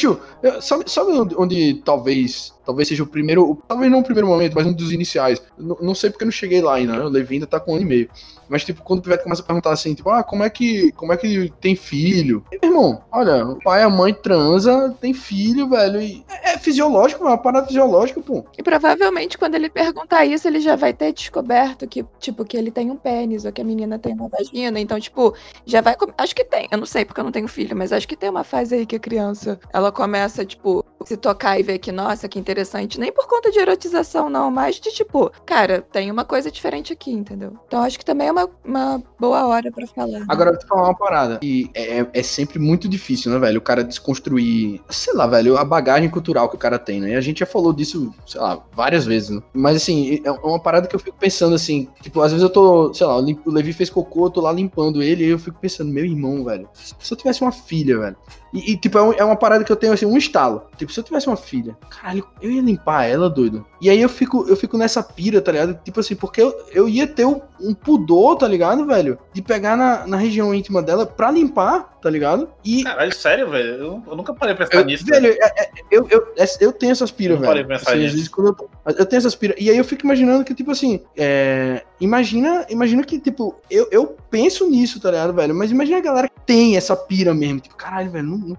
[0.00, 0.18] Bicho,
[0.62, 4.66] sabe, sabe onde, onde, talvez talvez seja o primeiro, talvez não o primeiro momento, mas
[4.66, 5.42] um dos iniciais.
[5.58, 7.04] Não, não sei porque eu não cheguei lá ainda, né?
[7.04, 8.10] O Levi ainda tá com um ano e meio.
[8.48, 11.12] Mas, tipo, quando o Pivete começa a perguntar assim, tipo, ah, como é que, como
[11.12, 12.44] é que tem filho?
[12.50, 16.58] E, irmão, olha, o pai e a mãe transa, tem filho, velho, e é, é
[16.58, 18.44] fisiológico, é uma parada fisiológica, pô.
[18.58, 22.72] E provavelmente quando ele perguntar isso, ele já vai ter descoberto que, tipo, que ele
[22.72, 25.32] tem um pênis ou que a menina tem uma vagina, então, tipo,
[25.64, 28.08] já vai, acho que tem, eu não sei porque eu não tenho filho, mas acho
[28.08, 31.78] que tem uma fase aí que a criança, ela começa, tipo, se tocar e ver
[31.78, 36.10] que, nossa, que interessante, nem por conta de erotização, não, mas de tipo, cara, tem
[36.10, 37.52] uma coisa diferente aqui, entendeu?
[37.66, 40.20] Então acho que também é uma, uma boa hora para falar.
[40.20, 40.26] Né?
[40.28, 41.40] Agora, eu vou falar uma parada.
[41.42, 43.58] E é, é sempre muito difícil, né, velho?
[43.58, 47.10] O cara desconstruir, sei lá, velho, a bagagem cultural que o cara tem, né?
[47.10, 49.42] E a gente já falou disso, sei lá, várias vezes, né?
[49.52, 52.92] Mas assim, é uma parada que eu fico pensando assim, tipo, às vezes eu tô,
[52.92, 55.92] sei lá, o Levi fez cocô, eu tô lá limpando ele, e eu fico pensando,
[55.92, 58.16] meu irmão, velho, se eu tivesse uma filha, velho,
[58.52, 60.66] e, e, tipo, é, um, é, uma parada que eu tenho, assim, um estalo.
[60.76, 63.64] Tipo, se eu tivesse uma filha, caralho, eu ia limpar ela, doido.
[63.80, 65.78] E aí eu fico, eu fico nessa pira, tá ligado?
[65.82, 69.18] Tipo assim, porque eu, eu ia ter um, um pudor, tá ligado, velho?
[69.32, 72.48] De pegar na, na região íntima dela pra limpar, tá ligado?
[72.64, 72.82] E.
[72.82, 73.68] Caralho, sério, velho?
[73.68, 75.04] Eu, eu nunca parei pra pensar eu, nisso.
[75.06, 77.48] Velho, é, é, eu, eu, é, eu tenho essas piras, velho.
[77.48, 78.30] Parei pra pensar assim, nisso.
[78.38, 79.56] Eu, eu, tenho essas piras.
[79.58, 84.16] E aí eu fico imaginando que, tipo assim, é, imagina, imagina que, tipo, eu, eu
[84.30, 85.54] penso nisso, tá ligado, velho?
[85.54, 87.60] Mas imagina a galera que tem essa pira mesmo.
[87.60, 88.56] Tipo, caralho, velho, não, não,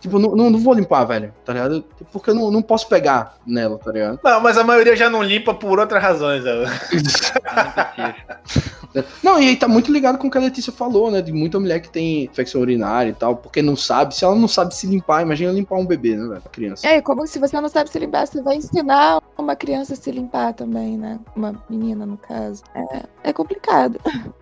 [0.00, 1.84] tipo, não, não, não, vou limpar, velho, tá ligado?
[2.12, 4.18] Porque eu não, não posso pegar nela, tá ligado?
[4.22, 6.66] Não, mas a maioria já não limpa por outras razões, velho.
[9.22, 11.22] não, e aí tá muito ligado com o que a Letícia falou, né?
[11.22, 14.14] De muita mulher que tem infecção urinária e tal, porque não sabe.
[14.14, 16.42] Se ela não sabe se limpar, imagina limpar um bebê, né, velho?
[16.50, 16.86] Criança.
[16.86, 20.54] É, como se você não sabe se limpar, você vai ensinar uma criança se limpar
[20.54, 21.20] também, né?
[21.36, 22.62] Uma menina, no caso.
[22.74, 24.00] É, é complicado.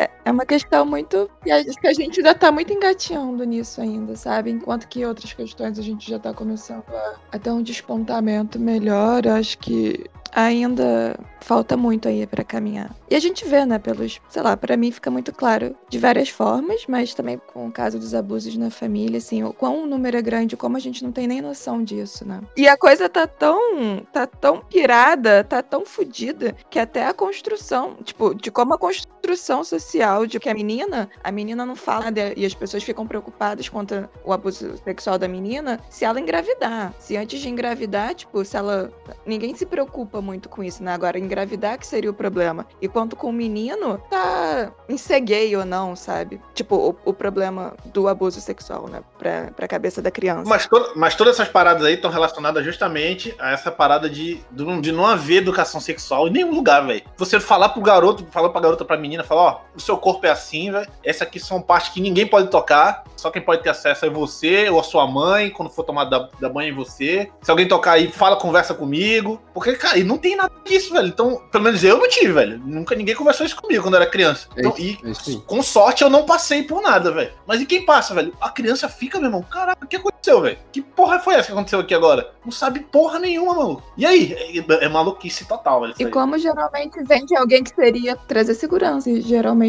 [0.00, 1.30] É, é uma questão muito.
[1.42, 1.50] que
[1.86, 4.50] a gente ainda tá muito engateando nisso ainda, sabe?
[4.50, 9.26] Enquanto que outras questões a gente já tá começando a, a ter um despontamento melhor.
[9.26, 12.94] Eu acho que ainda falta muito aí para caminhar.
[13.10, 16.28] E a gente vê, né, pelos, sei lá, para mim fica muito claro de várias
[16.28, 20.16] formas, mas também com o caso dos abusos na família, assim, o quão o número
[20.16, 22.40] é grande, como a gente não tem nem noção disso, né?
[22.56, 27.96] E a coisa tá tão, tá tão pirada, tá tão fodida, que até a construção,
[28.04, 29.89] tipo, de como a construção social
[30.28, 34.32] de que a menina, a menina não fala e as pessoas ficam preocupadas quanto o
[34.32, 36.92] abuso sexual da menina, se ela engravidar.
[36.98, 38.90] Se antes de engravidar, tipo, se ela
[39.26, 40.92] ninguém se preocupa muito com isso, né?
[40.92, 42.66] Agora engravidar que seria o problema.
[42.80, 46.40] E quanto com o menino, tá enceguei ou não, sabe?
[46.54, 49.02] Tipo, o, o, problema do abuso sexual, né?
[49.18, 50.48] Pra, pra cabeça da criança.
[50.48, 54.40] Mas, to mas todas essas paradas aí estão relacionadas justamente a essa parada de,
[54.80, 57.02] de não haver educação sexual em nenhum lugar, velho.
[57.16, 60.30] Você falar pro garoto, falar pra garota, pra menina, falar, ó, o seu corpo é
[60.30, 60.88] assim, velho.
[61.04, 63.04] Essa aqui são partes que ninguém pode tocar.
[63.16, 66.28] Só quem pode ter acesso é você ou a sua mãe, quando for tomar da,
[66.40, 67.30] da banho em você.
[67.42, 69.40] Se alguém tocar aí, fala, conversa comigo.
[69.52, 71.08] Porque, cara, e não tem nada disso, velho.
[71.08, 72.58] Então, pelo menos eu não tive, velho.
[72.64, 74.48] Nunca ninguém conversou isso comigo quando eu era criança.
[74.56, 77.32] É então, e é com sorte eu não passei por nada, velho.
[77.46, 78.34] Mas e quem passa, velho?
[78.40, 80.58] A criança fica, meu irmão, caraca, o que aconteceu, velho?
[80.72, 82.32] Que porra foi essa que aconteceu aqui agora?
[82.44, 83.82] Não sabe porra nenhuma, maluco.
[83.96, 84.32] E aí?
[84.32, 85.94] É, é maluquice total, velho.
[85.98, 89.20] E como geralmente vem de alguém que seria trazer segurança, e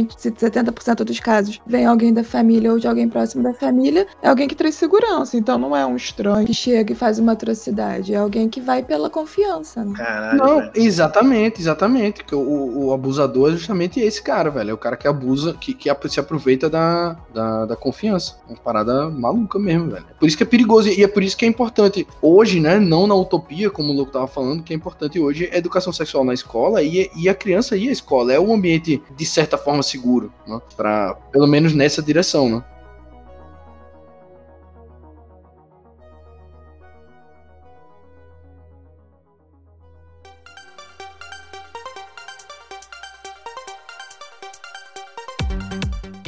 [0.02, 4.08] geralmente, se 70% dos casos vem alguém da família ou de alguém próximo da família,
[4.22, 5.38] é alguém que traz segurança.
[5.38, 8.14] Então não é um estranho que chega e faz uma atrocidade.
[8.14, 9.94] É alguém que vai pela confiança, né?
[9.96, 10.72] Caralho, não, velho.
[10.76, 12.24] exatamente, exatamente.
[12.34, 14.72] O, o abusador é justamente esse cara, velho.
[14.72, 18.38] É o cara que abusa, que, que se aproveita da, da, da confiança.
[18.48, 20.06] Uma parada maluca mesmo, velho.
[20.20, 22.80] Por isso que é perigoso e é por isso que é importante hoje, né?
[22.80, 26.24] Não na utopia, como o Louco tava falando, que é importante hoje é educação sexual
[26.24, 28.34] na escola e, e a criança ir à escola.
[28.34, 30.60] É um ambiente, de certa forma, seguro, né?
[30.76, 32.64] Pra, pelo menos nessa direção, né?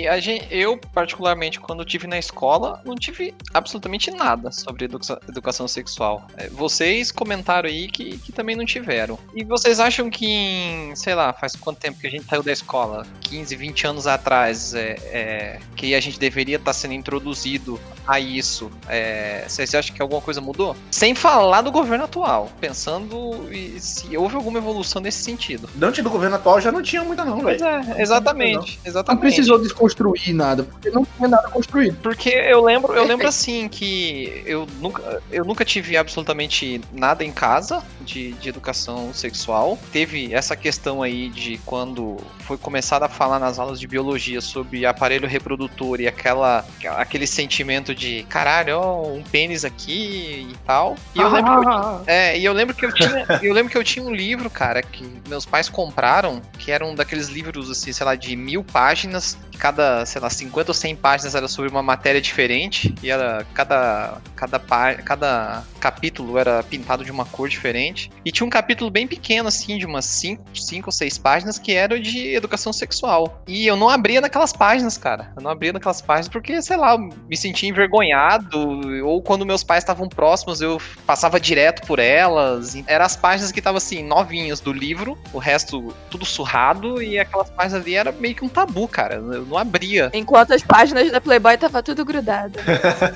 [0.08, 5.68] A gente, eu, particularmente, quando tive na escola, não tive absolutamente nada sobre educa educação
[5.68, 6.28] sexual.
[6.38, 9.18] É, vocês comentaram aí que, que também não tiveram.
[9.36, 12.52] E vocês acham que em, sei lá, faz quanto tempo que a gente saiu da
[12.52, 13.06] escola?
[13.22, 18.20] 15, 20 anos atrás, é, é que a gente deveria estar tá sendo introduzido a
[18.20, 18.72] isso.
[18.88, 20.76] É, vocês acham que alguma coisa mudou?
[20.92, 23.48] Sem falar do governo atual, pensando
[23.80, 25.70] se houve alguma evolução nesse sentido.
[25.82, 27.63] Antes do governo atual já não tinha muita não, velho.
[27.63, 29.16] É, exatamente, exatamente.
[29.16, 29.60] Não precisou
[29.93, 31.97] desconstruir nada, porque não tinha nada construído.
[32.01, 37.32] Porque eu lembro, eu lembro assim que eu nunca, eu nunca tive absolutamente nada em
[37.32, 39.78] casa de, de educação sexual.
[39.92, 44.86] Teve essa questão aí de quando foi começado a falar nas aulas de biologia sobre
[44.86, 46.66] aparelho reprodutor e aquela
[46.98, 50.96] aquele sentimento de caralho, ó, um pênis aqui e tal.
[51.16, 53.78] E eu lembro, que eu, é, e eu lembro que eu tinha, eu lembro que
[53.78, 57.92] eu tinha um livro, cara, que meus pais compraram, que era um daqueles livros assim,
[57.92, 59.38] sei lá, de mil páginas.
[59.58, 64.18] Cada, sei lá, 50 ou 100 páginas era sobre uma matéria diferente e era cada
[64.36, 67.92] cada cada capítulo era pintado de uma cor diferente.
[68.25, 71.73] E tinha um capítulo bem pequeno assim, de umas 5, 5 ou 6 páginas que
[71.73, 73.41] era de educação sexual.
[73.47, 75.32] E eu não abria naquelas páginas, cara.
[75.36, 78.60] Eu não abria naquelas páginas porque, sei lá, eu me sentia envergonhado
[79.06, 82.75] ou quando meus pais estavam próximos, eu passava direto por elas.
[82.88, 87.49] Eram as páginas que estavam assim, novinhas do livro, o resto tudo surrado, e aquelas
[87.49, 89.15] páginas ali era meio que um tabu, cara.
[89.15, 90.10] Eu não abria.
[90.13, 92.60] Enquanto as páginas da Playboy tava tudo grudado.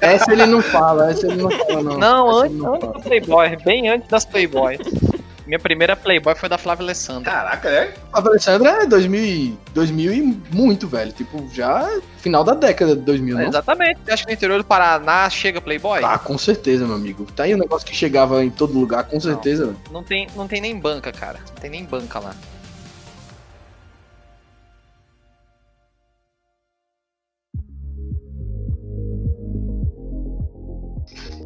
[0.02, 1.98] essa ele não fala, essa ele não fala, não.
[1.98, 4.26] Não, antes, antes do Playboy, bem antes das
[4.76, 5.28] Playboys.
[5.48, 7.32] Minha primeira Playboy foi da Flávia Alessandra.
[7.32, 7.94] Caraca, é?
[8.12, 11.12] Flávia Alessandra é 2000, 2000 e muito, velho.
[11.14, 14.00] Tipo, já final da década de 2000, é, Exatamente.
[14.04, 16.04] Você acha que no interior do Paraná chega Playboy?
[16.04, 17.26] Ah, com certeza, meu amigo.
[17.34, 19.68] Tá aí um negócio que chegava em todo lugar, com certeza.
[19.86, 21.40] Não, não, tem, não tem nem banca, cara.
[21.48, 22.36] Não tem nem banca lá.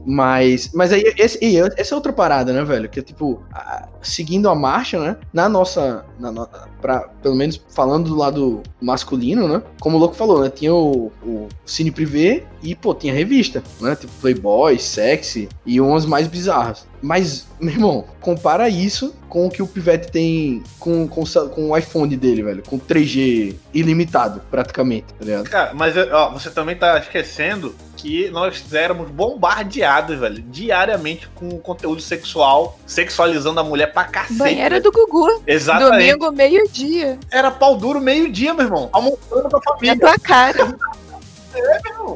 [0.05, 1.39] Mas, mas aí, esse,
[1.77, 2.89] essa é outra parada, né, velho?
[2.89, 5.17] Que é tipo, a, seguindo a marcha, né?
[5.31, 6.05] Na nossa.
[6.19, 6.31] Na,
[6.81, 9.61] pra, pelo menos falando do lado masculino, né?
[9.79, 10.49] Como o Louco falou, né?
[10.49, 13.95] Tinha o, o Cine Privé e, pô, tinha revista, né?
[13.95, 16.85] Tipo Playboy, Sexy e umas mais bizarras.
[17.01, 21.77] Mas, meu irmão, compara isso com o que o Pivete tem com, com, com o
[21.77, 22.63] iPhone dele, velho.
[22.67, 25.49] Com 3G ilimitado, praticamente, tá ligado?
[25.49, 32.01] Cara, mas ó, você também tá esquecendo que nós éramos bombardeados, velho, diariamente com conteúdo
[32.01, 34.37] sexual, sexualizando a mulher pra cacete.
[34.37, 34.83] Banheira velho.
[34.83, 35.43] do Gugu.
[35.47, 36.11] Exatamente.
[36.11, 36.31] Domingo,
[36.71, 37.19] meio-dia.
[37.29, 38.89] Era pau duro meio-dia, meu irmão.
[38.91, 39.99] Almoçando com a família.
[39.99, 40.77] tua cara.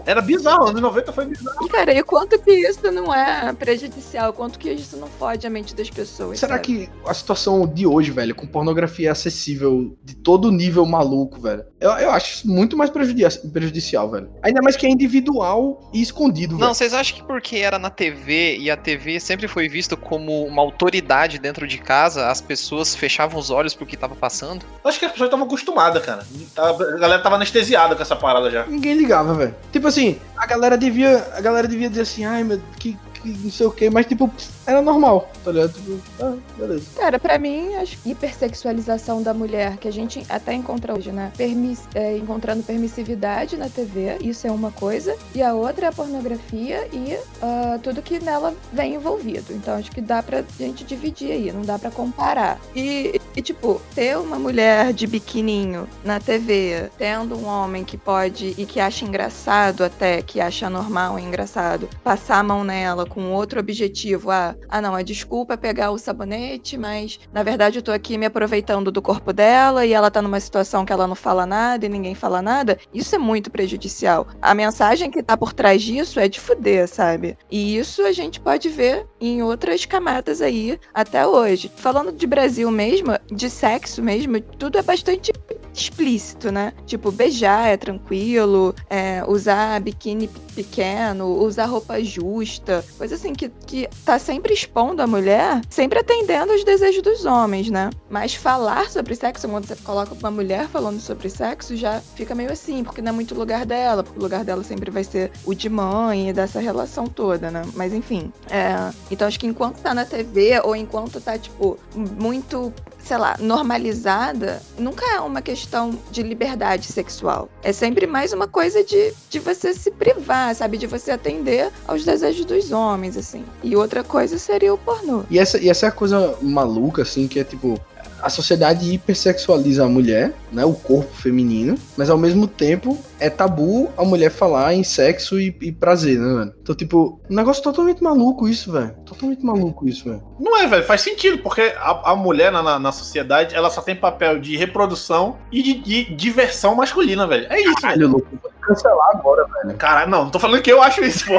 [0.05, 1.67] Era bizarro, anos 90 foi bizarro.
[1.69, 4.33] Cara, e quanto que isso não é prejudicial?
[4.33, 6.39] Quanto que isso não fode a mente das pessoas?
[6.39, 6.65] Será sabe?
[6.65, 11.89] que a situação de hoje, velho, com pornografia acessível de todo nível maluco, velho, eu,
[11.91, 14.29] eu acho isso muito mais prejudici- prejudicial, velho.
[14.43, 16.73] Ainda mais que é individual e escondido, Não, velho.
[16.75, 20.61] vocês acham que porque era na TV e a TV sempre foi visto como uma
[20.61, 24.65] autoridade dentro de casa, as pessoas fechavam os olhos pro que tava passando?
[24.83, 26.25] Acho que as pessoas estavam acostumadas, cara.
[26.57, 28.65] A galera tava anestesiada com essa parada já.
[28.65, 29.55] Ninguém ligava, velho.
[29.71, 31.25] Tipo assim, a galera devia.
[31.33, 32.97] A galera devia dizer assim, ai, meu, que,
[33.33, 34.29] que não sei o que, mas tipo,
[34.65, 35.73] era normal, tá ligado?
[35.73, 36.85] Tipo, ah, beleza.
[36.97, 41.31] Cara, pra mim, a hipersexualização da mulher, que a gente até encontra hoje, né?
[41.37, 45.15] Permis é, encontrando permissividade na TV, isso é uma coisa.
[45.33, 49.53] E a outra é a pornografia e ah, tudo que nela vem envolvido.
[49.53, 52.59] Então, acho que dá pra gente dividir aí, não dá pra comparar.
[52.75, 58.53] E, e, tipo, ter uma mulher de biquininho na TV, tendo um homem que pode
[58.57, 63.31] e que acha engraçado até, que acha normal e engraçado, passar a mão nela com
[63.31, 67.81] outro objetivo, ah, ah não, a desculpa é pegar o sabonete, mas na verdade eu
[67.81, 71.15] tô aqui me aproveitando do corpo dela e ela tá numa situação que ela não
[71.15, 74.27] fala nada e ninguém fala nada, isso é muito prejudicial.
[74.41, 77.37] A mensagem que tá por trás disso é de fuder, sabe?
[77.49, 81.71] E isso a gente pode ver em outras camadas aí até hoje.
[81.77, 85.31] Falando de Brasil mesmo, de sexo mesmo, tudo é bastante
[85.75, 86.73] explícito, né?
[86.85, 93.89] Tipo, beijar é tranquilo, é, usar biquíni pequeno, usar roupa justa, coisa assim que, que
[94.05, 97.89] tá sempre expondo a mulher, sempre atendendo aos desejos dos homens, né?
[98.09, 102.51] Mas falar sobre sexo, quando você coloca uma mulher falando sobre sexo, já fica meio
[102.51, 105.53] assim, porque não é muito lugar dela, porque o lugar dela sempre vai ser o
[105.53, 107.63] de mãe e dessa relação toda, né?
[107.75, 108.93] Mas enfim, é...
[109.11, 112.73] então acho que enquanto tá na TV ou enquanto tá, tipo, muito
[113.05, 117.49] sei lá, normalizada, nunca é uma questão de liberdade sexual.
[117.63, 120.77] É sempre mais uma coisa de, de você se privar, sabe?
[120.77, 123.43] De você atender aos desejos dos homens, assim.
[123.63, 125.23] E outra coisa seria o pornô.
[125.29, 127.79] E essa, e essa é a coisa maluca, assim, que é tipo.
[128.25, 130.65] A sociedade hipersexualiza a mulher, né?
[130.65, 135.55] O corpo feminino, mas ao mesmo tempo é tabu a mulher falar em sexo e,
[135.61, 136.53] e prazer, né, mano?
[136.59, 138.95] Então, tipo, um negócio totalmente maluco isso, velho.
[139.05, 140.23] Totalmente maluco isso, velho.
[140.39, 143.79] Não é, velho, faz sentido, porque a, a mulher na, na, na sociedade, ela só
[143.81, 147.45] tem papel de reprodução e de, de diversão masculina, velho.
[147.49, 147.81] É isso, velho.
[147.81, 148.27] Caralho, louco.
[148.41, 149.77] Vou cancelar agora, velho.
[149.77, 151.33] Caralho, não, não tô falando que eu acho isso, pô.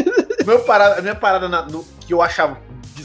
[0.46, 2.56] Meu parada, a minha parada na- no- que eu achava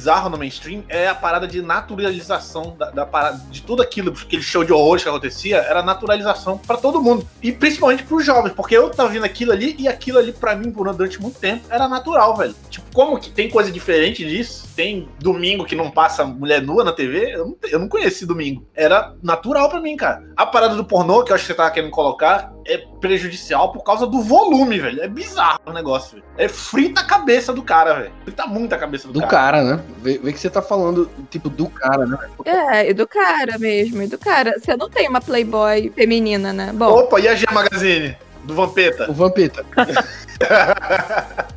[0.05, 4.43] bizarro no mainstream é a parada de naturalização da, da parada, de tudo aquilo, aquele
[4.43, 7.27] show de horrores que acontecia, era naturalização pra todo mundo.
[7.41, 10.69] E principalmente pros jovens, porque eu tava vendo aquilo ali e aquilo ali pra mim,
[10.69, 12.55] durante muito tempo, era natural, velho.
[12.69, 14.67] Tipo, como que tem coisa diferente disso?
[14.75, 17.33] Tem domingo que não passa mulher nua na TV?
[17.33, 18.67] Eu não, eu não conheci domingo.
[18.75, 20.23] Era natural pra mim, cara.
[20.37, 23.83] A parada do pornô, que eu acho que você tava querendo colocar, é prejudicial por
[23.83, 25.01] causa do volume, velho.
[25.01, 26.23] É bizarro o negócio, velho.
[26.37, 28.11] É frita a cabeça do cara, velho.
[28.23, 29.31] Frita muito a cabeça do, Do cara.
[29.31, 29.83] cara, né?
[30.01, 32.17] Vê, vê que você tá falando, tipo, do cara, né?
[32.45, 34.55] É, e do cara mesmo, e do cara.
[34.59, 36.71] Você não tem uma Playboy feminina, né?
[36.73, 38.17] Bom, Opa, e a G Magazine?
[38.45, 39.09] Do Vampeta?
[39.09, 39.65] O Vampeta.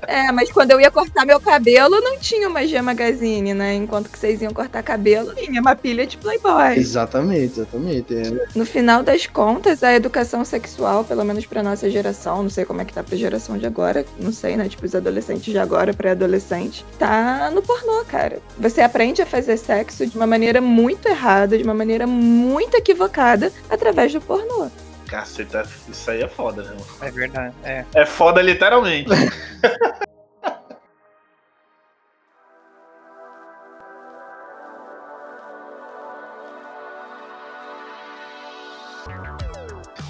[0.06, 3.74] é, mas quando eu ia cortar meu cabelo, não tinha uma G Magazine, né?
[3.74, 6.76] Enquanto que vocês iam cortar cabelo, tinha uma pilha de Playboy.
[6.76, 8.14] Exatamente, exatamente.
[8.14, 8.46] É.
[8.54, 12.80] No final das contas, a educação sexual, pelo menos pra nossa geração, não sei como
[12.80, 14.68] é que tá pra geração de agora, não sei, né?
[14.68, 18.38] Tipo, os adolescentes de agora, pré-adolescente, tá no pornô, cara.
[18.58, 23.52] Você aprende a fazer sexo de uma maneira muito errada, de uma maneira muito equivocada,
[23.68, 24.70] através do pornô.
[25.08, 26.76] Caceta, isso aí é foda, né?
[27.00, 27.54] É verdade.
[27.64, 27.84] É.
[27.94, 29.08] É foda literalmente.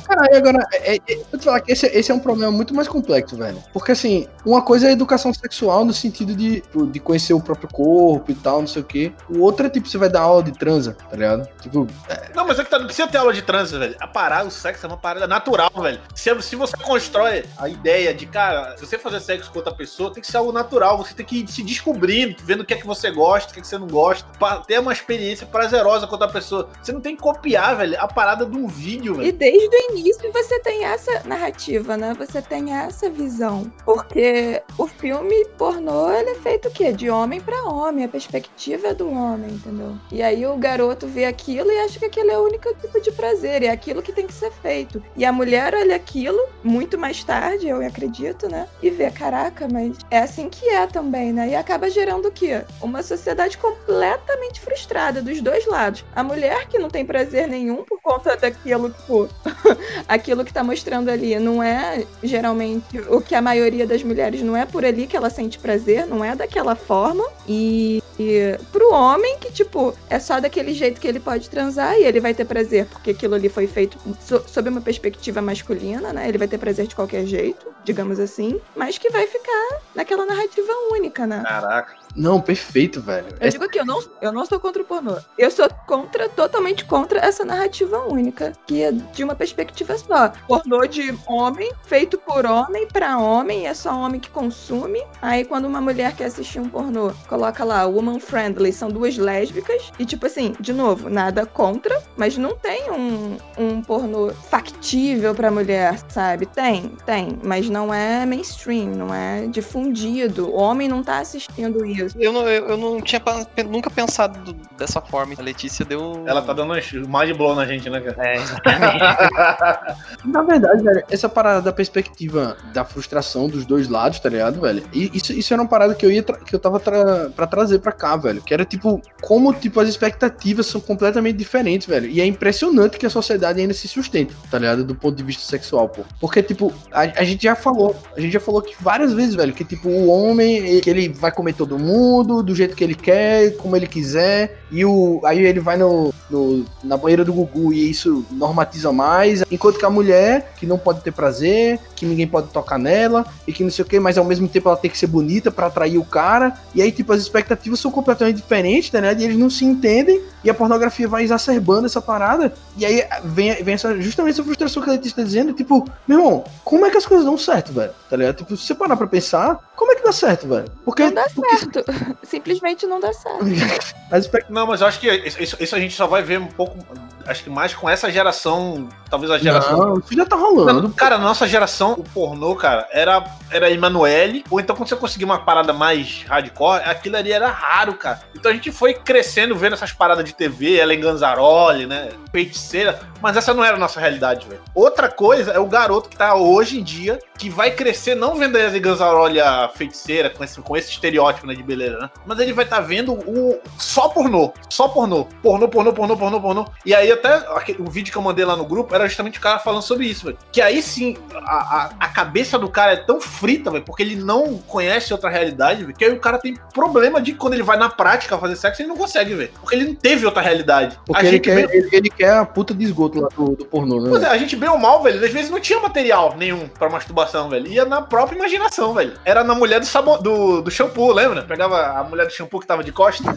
[0.08, 2.74] Caralho, agora, é, é, eu vou te falar que esse, esse é um problema muito
[2.74, 3.62] mais complexo, velho.
[3.72, 7.40] Porque, assim, uma coisa é a educação sexual no sentido de, tipo, de conhecer o
[7.40, 9.12] próprio corpo e tal, não sei o quê.
[9.28, 11.46] O outro é, tipo, você vai dar aula de transa, tá ligado?
[11.60, 11.86] Tipo,
[12.34, 13.96] Não, mas é que tá, não precisa ter aula de trânsito, velho.
[14.00, 16.00] A parada, o sexo é uma parada natural, velho.
[16.14, 20.12] Se, se você constrói a ideia de, cara, se você fazer sexo com outra pessoa,
[20.12, 20.98] tem que ser algo natural.
[20.98, 23.60] Você tem que ir se descobrindo, vendo o que é que você gosta, o que
[23.60, 26.68] é que você não gosta, pra ter uma experiência prazerosa com outra pessoa.
[26.82, 29.32] Você não tem que copiar, velho, a parada de um vídeo, E velho.
[29.32, 32.14] desde o início você tem essa narrativa, né?
[32.18, 33.70] Você tem essa visão.
[33.84, 36.92] Porque o filme pornô, ele é feito o quê?
[36.92, 39.96] De homem para homem, a perspectiva é do homem, entendeu?
[40.10, 43.10] E aí o garoto vê aquilo e acha que aquele é o único tipo de
[43.12, 45.02] prazer, é aquilo que tem que ser feito.
[45.16, 48.68] E a mulher olha aquilo muito mais tarde, eu acredito, né?
[48.82, 51.48] E vê, caraca, mas é assim que é também, né?
[51.48, 52.62] E acaba gerando o quê?
[52.80, 56.04] Uma sociedade completamente frustrada dos dois lados.
[56.14, 59.28] A mulher que não tem prazer nenhum por conta daquilo, tipo,
[60.06, 64.56] aquilo que tá mostrando ali não é geralmente o que a maioria das mulheres não
[64.56, 67.24] é por ali que ela sente prazer, não é daquela forma.
[67.46, 72.04] E, e pro homem que, tipo, é só daquele jeito que ele pode transar e
[72.04, 76.28] ele vai ter prazer, porque aquilo ali foi feito so, sob uma perspectiva masculina, né?
[76.28, 80.72] Ele vai ter prazer de qualquer jeito, digamos assim, mas que vai ficar naquela narrativa
[80.92, 81.42] única, né?
[81.46, 81.96] Caraca.
[82.18, 83.28] Não, perfeito, velho.
[83.40, 83.48] Eu é...
[83.48, 85.16] digo aqui, eu não, eu não sou contra o pornô.
[85.38, 90.32] Eu sou contra, totalmente contra essa narrativa única, que é de uma perspectiva só.
[90.48, 95.00] Pornô de homem, feito por homem, para homem, é só homem que consome.
[95.22, 99.92] Aí quando uma mulher quer assistir um pornô, coloca lá, woman friendly, são duas lésbicas.
[99.96, 105.52] E tipo assim, de novo, nada contra, mas não tem um, um pornô factível pra
[105.52, 106.46] mulher, sabe?
[106.46, 110.48] Tem, tem, mas não é mainstream, não é difundido.
[110.48, 112.07] O homem não tá assistindo isso.
[112.16, 113.20] Eu não, eu, eu não tinha
[113.66, 115.34] nunca pensado dessa forma.
[115.38, 116.22] A Letícia deu.
[116.26, 116.74] Ela tá dando
[117.08, 118.28] mais de blow na gente, né, cara?
[118.28, 120.24] É, exatamente.
[120.24, 124.82] na verdade, velho, essa parada da perspectiva da frustração dos dois lados, tá ligado, velho?
[124.92, 127.78] E isso, isso era uma parada que eu ia que eu tava tra pra trazer
[127.80, 128.42] pra cá, velho.
[128.42, 132.08] Que era tipo, como tipo, as expectativas são completamente diferentes, velho.
[132.08, 134.84] E é impressionante que a sociedade ainda se sustenta, tá ligado?
[134.84, 136.02] Do ponto de vista sexual, pô.
[136.20, 139.52] Porque, tipo, a, a gente já falou, a gente já falou que várias vezes, velho,
[139.52, 142.94] que tipo, o homem, que ele vai comer todo mundo mundo, do jeito que ele
[142.94, 144.62] quer, como ele quiser.
[144.70, 149.42] E o, aí ele vai no, no, na banheira do Gugu e isso normatiza mais.
[149.50, 153.52] Enquanto que a mulher, que não pode ter prazer, que ninguém pode tocar nela, e
[153.52, 155.66] que não sei o que, mas ao mesmo tempo ela tem que ser bonita para
[155.66, 156.54] atrair o cara.
[156.74, 159.16] E aí, tipo, as expectativas são completamente diferentes, né?
[159.18, 162.52] E eles não se entendem, e a pornografia vai exacerbando essa parada.
[162.76, 166.44] E aí vem, vem essa, justamente essa frustração que a está dizendo, tipo, meu irmão,
[166.64, 167.92] como é que as coisas dão certo, velho?
[168.08, 168.36] Tá ligado?
[168.36, 170.70] Tipo, se você parar pra pensar, como é que dá certo, velho?
[170.84, 171.04] Porque.
[171.04, 171.56] Não dá porque...
[171.56, 171.77] certo.
[172.22, 173.44] Simplesmente não dá certo.
[174.48, 176.78] Não, mas eu acho que isso, isso, a gente só vai ver um pouco.
[177.26, 178.88] Acho que mais com essa geração.
[179.10, 179.76] Talvez a geração.
[179.76, 180.90] Não, isso já tá rolando.
[180.90, 184.44] Cara, na nossa geração, o pornô, cara, era, era Emanuele.
[184.50, 188.20] Ou então quando você conseguia uma parada mais hardcore, aquilo ali era raro, cara.
[188.34, 192.08] Então a gente foi crescendo vendo essas paradas de TV, Ellen Ganzaroli, né?
[192.32, 192.98] Feiticeira.
[193.20, 194.62] Mas essa não era a nossa realidade, velho.
[194.74, 198.56] Outra coisa é o garoto que tá hoje em dia, que vai crescer não vendo
[198.56, 202.10] a Ellen Ganzaroli a feiticeira, com esse, com esse estereótipo né, de beleza, né?
[202.24, 204.52] Mas ele vai estar tá vendo o só pornô.
[204.70, 205.26] Só pornô.
[205.42, 206.66] Pornô, pornô, pornô, pornô, pornô.
[206.84, 207.44] E aí até
[207.78, 210.26] o vídeo que eu mandei lá no grupo era justamente o cara falando sobre isso,
[210.26, 210.38] velho.
[210.50, 214.16] Que aí sim, a, a, a, cabeça do cara é tão frita, velho, porque ele
[214.16, 217.76] não conhece outra realidade, velho, que aí o cara tem problema de quando ele vai
[217.76, 219.50] na prática fazer sexo, ele não consegue, velho.
[219.60, 220.98] Porque ele não teve outra realidade.
[221.04, 221.76] Porque a ele, quer, bem...
[221.76, 224.08] ele, ele, quer a puta de esgoto lá do, do pornô, né?
[224.08, 226.88] Pois é, a gente bem ou mal, velho, às vezes não tinha material nenhum pra
[226.88, 227.66] masturbação, velho.
[227.66, 229.12] Ia na própria imaginação, velho.
[229.24, 231.42] Era na mulher do, sabor, do, do shampoo, lembra?
[231.58, 233.36] Pegava a mulher do shampoo que tava de costa.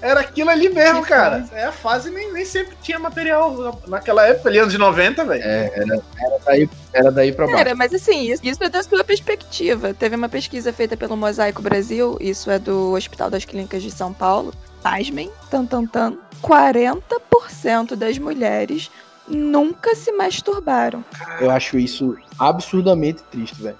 [0.00, 1.46] Era aquilo ali mesmo, cara.
[1.52, 5.42] É a fase nem, nem sempre tinha material naquela época, ali anos de 90, velho.
[5.42, 7.58] É, era, era, daí, era daí pra baixo.
[7.58, 9.92] Era, mas assim, isso, isso é da sua perspectiva.
[9.92, 14.14] Teve uma pesquisa feita pelo Mosaico Brasil, isso é do Hospital das Clínicas de São
[14.14, 14.54] Paulo.
[14.82, 16.16] Pasmem, tan, tan, tan.
[16.42, 18.90] 40% das mulheres
[19.28, 21.04] nunca se masturbaram.
[21.38, 23.76] Eu acho isso absurdamente triste, velho.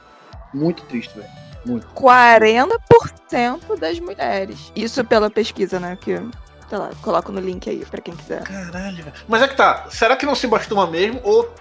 [0.52, 1.37] Muito triste, velho.
[1.64, 1.86] Muito.
[1.88, 4.72] 40% das mulheres.
[4.74, 5.96] Isso pela pesquisa, né?
[6.00, 6.20] Que
[6.68, 8.42] sei lá, coloco no link aí pra quem quiser.
[8.42, 9.12] Caralho.
[9.26, 11.20] Mas é que tá, será que não se bastuma mesmo?
[11.24, 11.52] Ou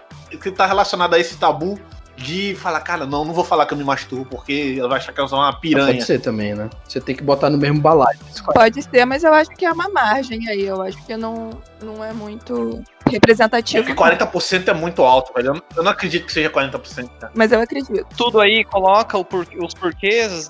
[0.41, 1.79] que tá relacionado a esse tabu
[2.17, 5.13] de falar, cara, não, não vou falar que eu me masturbo porque ela vai achar
[5.13, 5.93] que eu sou uma piranha.
[5.93, 6.69] Pode ser também, né?
[6.87, 8.17] Você tem que botar no mesmo balaio.
[8.53, 10.65] Pode ser, mas eu acho que é uma margem aí.
[10.65, 11.51] Eu acho que não,
[11.81, 13.87] não é muito representativo.
[13.87, 15.61] É que 40% é muito alto, velho.
[15.75, 17.07] Eu não acredito que seja 40%.
[17.19, 17.31] Cara.
[17.35, 18.05] Mas eu acredito.
[18.17, 20.49] Tudo aí coloca por, os porquês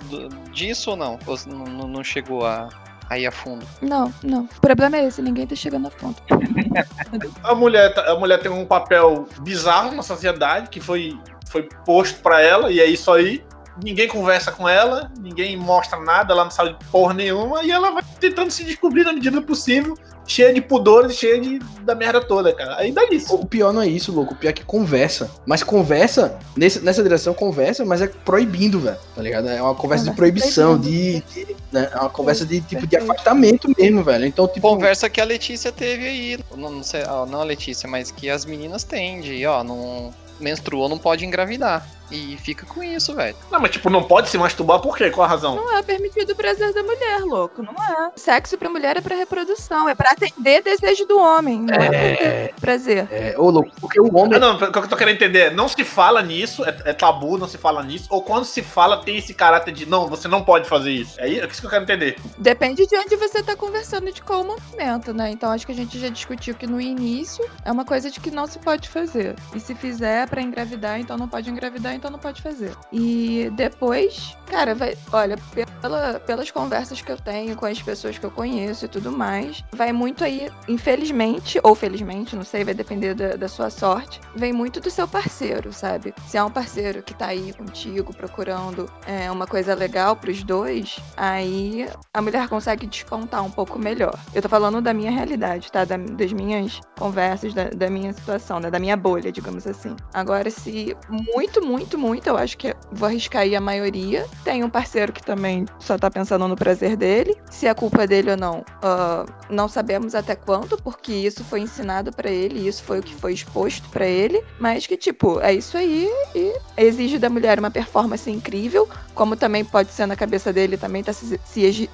[0.51, 1.19] disso ou não?
[1.25, 2.69] Ou não, não chegou a,
[3.09, 3.65] aí a fundo.
[3.81, 4.41] Não, não.
[4.57, 6.15] O problema é esse, ninguém tá chegando a fundo.
[7.43, 12.19] a, mulher, tá, a mulher tem um papel bizarro na sociedade que foi foi posto
[12.21, 13.43] para ela e é isso aí.
[13.83, 18.03] Ninguém conversa com ela, ninguém mostra nada, ela não sabe porra nenhuma e ela vai
[18.19, 19.95] tentando se descobrir na medida possível,
[20.27, 22.77] cheia de pudores, cheia de, da merda toda, cara.
[22.77, 23.33] Aí dá isso.
[23.33, 24.33] O pior não é isso, louco.
[24.33, 25.31] O pior é que conversa.
[25.45, 28.97] Mas conversa, nesse, nessa direção conversa, mas é proibindo, velho.
[29.15, 29.47] Tá ligado?
[29.47, 31.21] É uma conversa de proibição, de.
[31.21, 31.89] de né?
[31.91, 34.25] É uma conversa de tipo de afastamento mesmo, velho.
[34.25, 34.67] Então, tipo.
[34.67, 36.39] Conversa que a Letícia teve aí.
[36.55, 40.87] Não, não sei, não a Letícia, mas que as meninas têm de, ó, não menstruou
[40.87, 41.87] não pode engravidar.
[42.11, 43.35] E fica com isso, velho.
[43.51, 45.09] Não, mas tipo, não pode se masturbar por quê?
[45.09, 45.55] Qual a razão?
[45.55, 47.61] Não é permitido o prazer da mulher, louco.
[47.61, 48.11] Não é.
[48.15, 49.89] Sexo pra mulher é pra reprodução.
[49.89, 51.61] É pra atender desejo do homem.
[51.61, 53.07] Não é, é prazer.
[53.11, 54.35] É, ô, louco, porque o homem.
[54.35, 57.37] Ah, não, o que eu tô querendo entender, não se fala nisso, é, é, tabu,
[57.37, 60.43] não se fala nisso, ou quando se fala, tem esse caráter de não, você não
[60.43, 61.19] pode fazer isso.
[61.19, 62.17] É isso que eu quero entender.
[62.37, 65.31] Depende de onde você tá conversando de qual movimento, né?
[65.31, 68.31] Então acho que a gente já discutiu que no início é uma coisa de que
[68.31, 69.35] não se pode fazer.
[69.53, 72.71] E se fizer para engravidar, então não pode engravidar, então não pode fazer.
[72.91, 75.37] E depois, cara, vai, olha,
[75.81, 79.63] pela, pelas conversas que eu tenho com as pessoas que eu conheço e tudo mais,
[79.73, 84.53] vai muito aí, infelizmente, ou felizmente, não sei, vai depender da, da sua sorte, vem
[84.53, 86.13] muito do seu parceiro, sabe?
[86.27, 90.97] Se é um parceiro que tá aí contigo procurando é, uma coisa legal pros dois,
[91.15, 94.17] aí a mulher consegue descontar um pouco melhor.
[94.33, 95.83] Eu tô falando da minha realidade, tá?
[95.83, 98.67] Da, das minhas conversas, da, da minha situação, né?
[98.69, 99.95] da minha bolha, digamos assim.
[100.13, 104.69] Agora, se muito, muito, muito, eu acho que vou arriscar aí a maioria, tem um
[104.69, 107.37] parceiro que também só tá pensando no prazer dele.
[107.51, 112.11] Se é culpa dele ou não, uh, não sabemos até quando, porque isso foi ensinado
[112.11, 115.77] para ele, isso foi o que foi exposto para ele, mas que, tipo, é isso
[115.77, 120.77] aí e exige da mulher uma performance incrível, como também pode ser na cabeça dele,
[120.77, 121.39] também tá se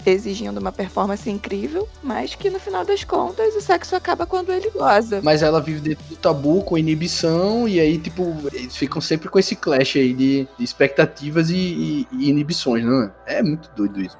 [0.05, 4.69] exigindo uma performance incrível, mas que no final das contas o sexo acaba quando ele
[4.69, 5.21] goza.
[5.23, 9.39] Mas ela vive dentro do tabu, com inibição, e aí, tipo, eles ficam sempre com
[9.39, 13.11] esse clash aí de, de expectativas e, e, e inibições, não é?
[13.25, 14.17] É muito doido isso.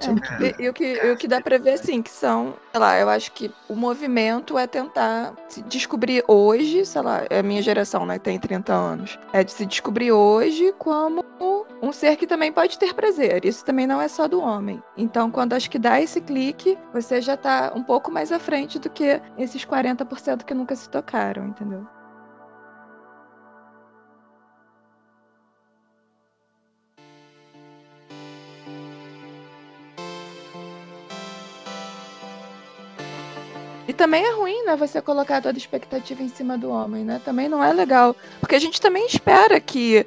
[0.00, 2.98] É, e, e, o que, o que dá pra ver, assim, que são, sei lá,
[2.98, 7.62] eu acho que o movimento é tentar se descobrir hoje, sei lá, é a minha
[7.62, 11.24] geração, né, que tem 30 anos, é de se descobrir hoje como
[11.82, 13.44] um ser que também pode ter prazer.
[13.44, 14.82] Isso também não é só do homem.
[14.96, 18.78] Então, quando acho que dá esse clique, você já tá um pouco mais à frente
[18.78, 21.86] do que esses 40% que nunca se tocaram, entendeu?
[33.94, 37.20] Também é ruim, né, você colocar toda expectativa em cima do homem, né?
[37.24, 38.14] Também não é legal.
[38.40, 40.06] Porque a gente também espera que,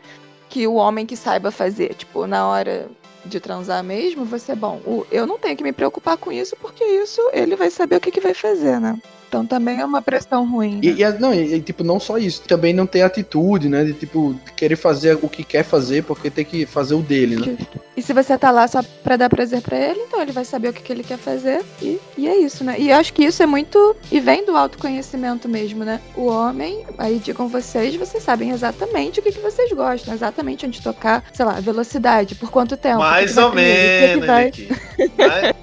[0.50, 2.90] que o homem que saiba fazer, tipo, na hora
[3.26, 4.82] de transar mesmo, você, bom,
[5.12, 8.12] eu não tenho que me preocupar com isso, porque isso ele vai saber o que,
[8.12, 9.00] que vai fazer, né?
[9.28, 10.76] Então também é uma pressão ruim.
[10.76, 10.82] Né?
[10.84, 13.84] E, e, não, e, tipo, não só isso, também não ter atitude, né?
[13.84, 17.58] De tipo, querer fazer o que quer fazer porque tem que fazer o dele, né?
[17.96, 20.70] E se você tá lá só pra dar prazer pra ele, então ele vai saber
[20.70, 22.76] o que, que ele quer fazer e, e é isso, né?
[22.78, 23.96] E eu acho que isso é muito.
[24.12, 26.00] E vem do autoconhecimento mesmo, né?
[26.16, 30.82] O homem, aí digam vocês, vocês sabem exatamente o que, que vocês gostam, exatamente onde
[30.82, 33.00] tocar, sei lá, velocidade, por quanto tempo.
[33.00, 35.56] Mais ou menos, mais,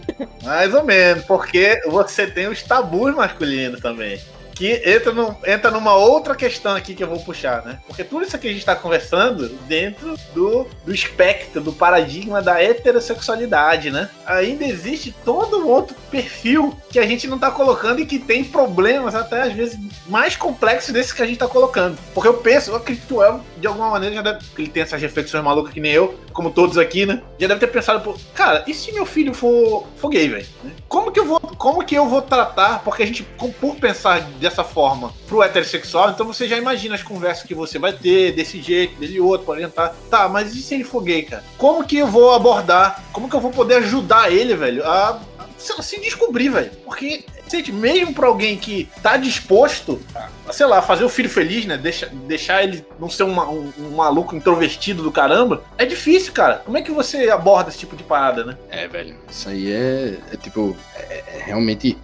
[0.42, 4.20] mais ou menos, porque você tem os tabus masculinos também
[4.54, 7.80] que entra, no, entra numa outra questão aqui que eu vou puxar, né?
[7.86, 12.62] Porque tudo isso aqui a gente está conversando dentro do, do espectro, do paradigma da
[12.62, 14.08] heterossexualidade, né?
[14.26, 18.44] Ainda existe todo um outro perfil que a gente não está colocando e que tem
[18.44, 21.98] problemas até às vezes mais complexos desses que a gente está colocando.
[22.14, 25.00] Porque eu penso, eu acredito que o de alguma maneira, já deve, ele tem essas
[25.00, 27.22] reflexões malucas que nem eu, como todos aqui, né?
[27.38, 30.46] Já deve ter pensado, pô, cara, e se meu filho for, for gay, velho?
[30.88, 32.82] Como que eu vou, como que eu vou tratar?
[32.84, 37.44] Porque a gente, por pensar dessa forma pro heterossexual, então você já imagina as conversas
[37.44, 39.94] que você vai ter, desse jeito, dele outro, para orientar.
[40.10, 41.42] Tá, mas e se ele for gay, cara?
[41.56, 43.02] Como que eu vou abordar?
[43.12, 45.20] Como que eu vou poder ajudar ele, velho, a
[45.58, 46.70] se descobrir, velho.
[46.84, 51.64] Porque, gente, mesmo pra alguém que tá disposto a, sei lá, fazer o filho feliz,
[51.64, 51.78] né?
[51.78, 56.56] Deixa, deixar ele não ser uma, um, um, maluco introvertido do caramba, é difícil, cara.
[56.56, 58.58] Como é que você aborda esse tipo de parada, né?
[58.68, 59.16] É, velho.
[59.30, 61.96] Isso aí é, é tipo, é, é realmente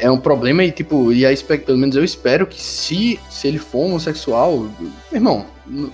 [0.00, 3.58] é um problema e, tipo, e aí, pelo menos eu espero que se, se ele
[3.58, 4.68] for homossexual,
[5.12, 5.46] irmão,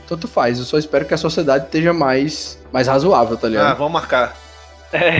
[0.09, 0.59] tanto faz.
[0.59, 3.72] Eu só espero que a sociedade esteja mais, mais razoável, tá ligado?
[3.72, 4.36] Ah, vamos marcar.
[4.92, 5.18] É.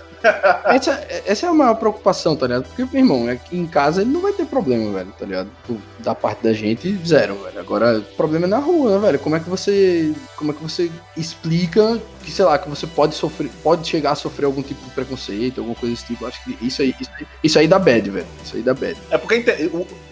[0.66, 2.64] essa, essa é uma preocupação, tá ligado?
[2.64, 5.50] Porque, meu irmão, aqui em casa ele não vai ter problema, velho, tá ligado?
[5.98, 7.60] Da parte da gente, zero, velho.
[7.60, 9.18] Agora, o problema é na rua, né, velho?
[9.18, 10.12] Como é que você.
[10.36, 14.14] Como é que você explica que, sei lá, que você pode sofrer, pode chegar a
[14.14, 16.26] sofrer algum tipo de preconceito, alguma coisa desse tipo.
[16.26, 18.26] Acho que isso aí, isso aí, isso aí dá bad, velho.
[18.44, 18.96] Isso aí dá bad.
[19.10, 19.44] É porque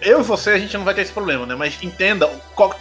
[0.01, 1.55] eu e você, a gente não vai ter esse problema, né?
[1.55, 2.27] Mas entenda,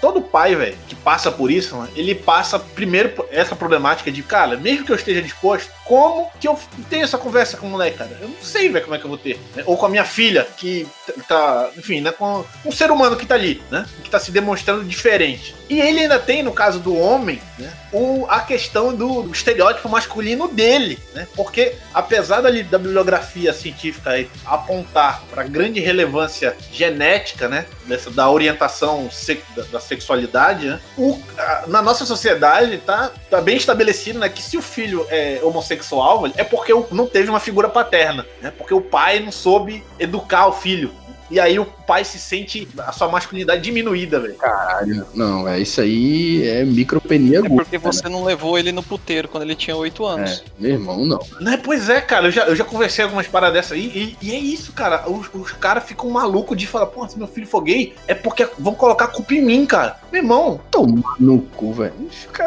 [0.01, 4.57] todo pai, velho, que passa por isso, né, ele passa primeiro essa problemática de, cara,
[4.57, 6.59] mesmo que eu esteja disposto, como que eu
[6.91, 8.16] tenho essa conversa com o moleque, cara?
[8.21, 9.39] Eu não sei, velho, como é que eu vou ter.
[9.55, 9.62] Né?
[9.66, 10.87] Ou com a minha filha, que
[11.29, 12.12] tá, enfim, né?
[12.12, 13.87] Com um ser humano que tá ali, né?
[14.03, 15.55] Que tá se demonstrando diferente.
[15.69, 17.73] E ele ainda tem, no caso do homem, né?
[17.93, 21.26] O, a questão do, do estereótipo masculino dele, né?
[21.34, 24.11] Porque apesar da, da bibliografia científica
[24.45, 27.66] apontar para grande relevância genética, né?
[27.86, 29.09] Dessa, da orientação
[29.57, 30.80] da, da, sexualidade, né?
[30.97, 35.41] O, a, na nossa sociedade tá, tá bem estabelecido né, que se o filho é
[35.43, 38.53] homossexual, é porque não teve uma figura paterna, né?
[38.57, 40.93] Porque o pai não soube educar o filho.
[41.31, 44.35] E aí o pai se sente a sua masculinidade diminuída, velho.
[44.35, 48.11] Caralho, não, é isso aí é micropenia É porque você né?
[48.11, 50.31] não levou ele no puteiro quando ele tinha 8 anos.
[50.31, 51.18] É, meu irmão, não.
[51.41, 54.26] Não é, pois é, cara, eu já, eu já conversei algumas paradas dessas aí, e,
[54.26, 55.09] e, é isso, cara.
[55.09, 58.49] Os, os caras ficam malucos de falar, pô, se meu filho for gay, é porque
[58.59, 59.99] vão colocar a culpa em mim, cara.
[60.11, 60.61] Meu irmão.
[60.70, 61.95] Toma no cu, velho.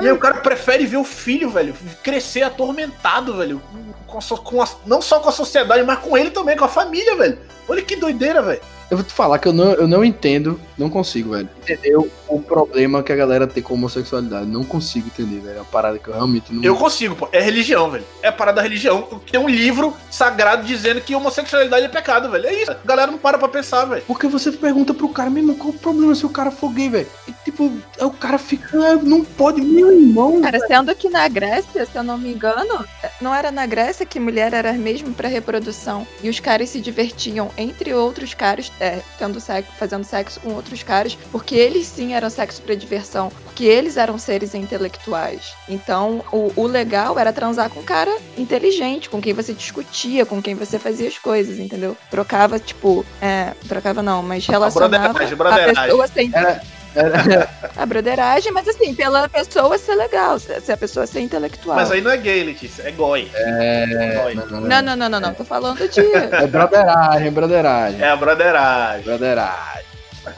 [0.02, 3.62] E aí o cara prefere ver o filho, velho, crescer atormentado, velho.
[4.08, 6.70] Com a, com a, não só com a sociedade, mas com ele também, com a
[6.70, 7.38] família, velho.
[7.68, 8.62] Olha que doideira, velho.
[8.92, 11.48] Eu vou te falar que eu não, eu não entendo, não consigo, velho.
[11.62, 14.46] Entender o problema que a galera tem com homossexualidade.
[14.46, 15.56] Não consigo entender, velho.
[15.56, 16.62] É uma parada que eu realmente não.
[16.62, 17.30] Eu consigo, pô.
[17.32, 18.04] É religião, velho.
[18.22, 19.22] É a parada da religião.
[19.32, 22.46] Tem um livro sagrado dizendo que homossexualidade é pecado, velho.
[22.48, 22.72] É isso.
[22.72, 24.04] A galera não para pra pensar, velho.
[24.06, 26.89] Porque você pergunta pro cara, meu irmão, qual o problema se o cara for gay,
[26.89, 27.08] velho?
[27.52, 28.78] Tipo, o cara fica.
[28.78, 30.41] Ah, não pode, meu irmão.
[30.41, 32.86] Cara, sendo que na Grécia, se eu não me engano,
[33.20, 36.08] não era na Grécia que mulher era mesmo pra reprodução.
[36.24, 40.82] E os caras se divertiam, entre outros caras, é, tendo sexo, fazendo sexo com outros
[40.82, 45.54] caras, porque eles sim eram sexo para diversão, porque eles eram seres intelectuais.
[45.68, 50.41] Então, o, o legal era transar com um cara inteligente, com quem você discutia, com
[50.41, 51.97] quem você fazia as coisas, entendeu?
[52.10, 56.32] Trocava, tipo, é, trocava não, mas relacionava a, a pessoa sem...
[56.34, 56.81] Era...
[57.78, 61.76] a broderagem, mas assim, pela pessoa ser legal, se a pessoa ser intelectual.
[61.76, 63.30] Mas aí não é gay, Letícia, é goi.
[63.34, 64.22] É...
[64.24, 64.36] Goi.
[64.36, 66.02] Não, não, não, não, não, tô falando de...
[66.32, 68.02] É broderagem, broderagem.
[68.02, 69.04] É a broderagem.
[69.04, 69.91] Broderagem.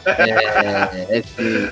[0.06, 1.72] É, é sim.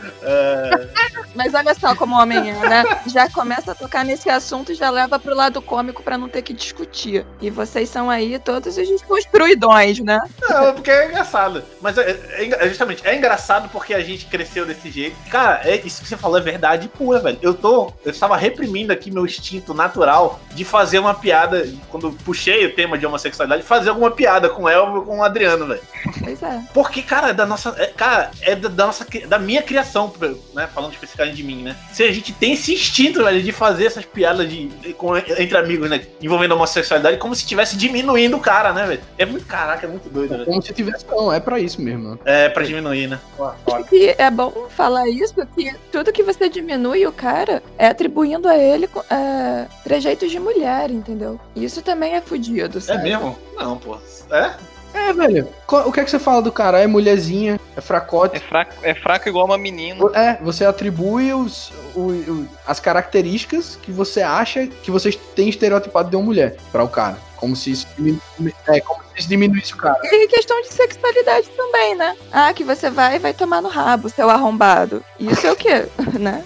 [1.35, 2.83] Mas olha só como o homem é, né?
[3.07, 6.41] Já começa a tocar nesse assunto e já leva pro lado cômico para não ter
[6.41, 7.25] que discutir.
[7.41, 10.19] E vocês são aí todos os desconstruidões, né?
[10.41, 11.63] Não, é porque é engraçado.
[11.79, 15.15] Mas é, é, é, justamente, é engraçado porque a gente cresceu desse jeito.
[15.29, 17.39] Cara, é, isso que você falou é verdade pura, velho.
[17.41, 17.93] Eu tô.
[18.03, 21.67] Eu estava reprimindo aqui meu instinto natural de fazer uma piada.
[21.89, 25.23] Quando puxei o tema de homossexualidade, fazer alguma piada com o Elvio ou com o
[25.23, 25.81] Adriano, velho.
[26.23, 26.61] Pois é.
[26.73, 27.69] Porque, cara, é da nossa.
[28.01, 30.11] É, cara, é da, da, nossa, da minha criação,
[30.53, 30.67] né?
[30.73, 31.75] Falando especificamente de mim, né?
[31.93, 35.55] Se a gente tem esse instinto, velho, de fazer essas piadas de, de com, entre
[35.55, 36.01] amigos, né?
[36.21, 39.01] Envolvendo a homossexualidade, como se estivesse diminuindo o cara, né, velho?
[39.17, 40.45] É muito, caraca, é muito doido, velho.
[40.45, 42.19] Como se tivesse, não, é pra isso mesmo.
[42.25, 43.19] É, pra diminuir, né?
[43.91, 48.57] E é bom falar isso, porque tudo que você diminui o cara é atribuindo a
[48.57, 51.39] ele é, trejeitos de mulher, entendeu?
[51.55, 53.37] Isso também é fudido, É mesmo?
[53.55, 53.97] Não, pô.
[54.31, 54.55] É?
[54.93, 55.47] É, velho.
[55.67, 56.79] O que é que você fala do cara?
[56.79, 58.37] É mulherzinha, é fracote.
[58.37, 60.03] É fraco, é fraco igual uma menina.
[60.13, 66.09] É, você atribui os, o, o, as características que você acha que vocês têm estereotipado
[66.09, 67.17] de uma mulher para o cara.
[67.37, 67.87] Como se isso,
[68.67, 69.99] é, como se isso diminuísse o cara.
[70.03, 72.15] E questão de sexualidade também, né?
[72.31, 75.03] Ah, que você vai vai tomar no rabo, seu arrombado.
[75.19, 75.87] Isso é o quê?
[76.19, 76.43] né?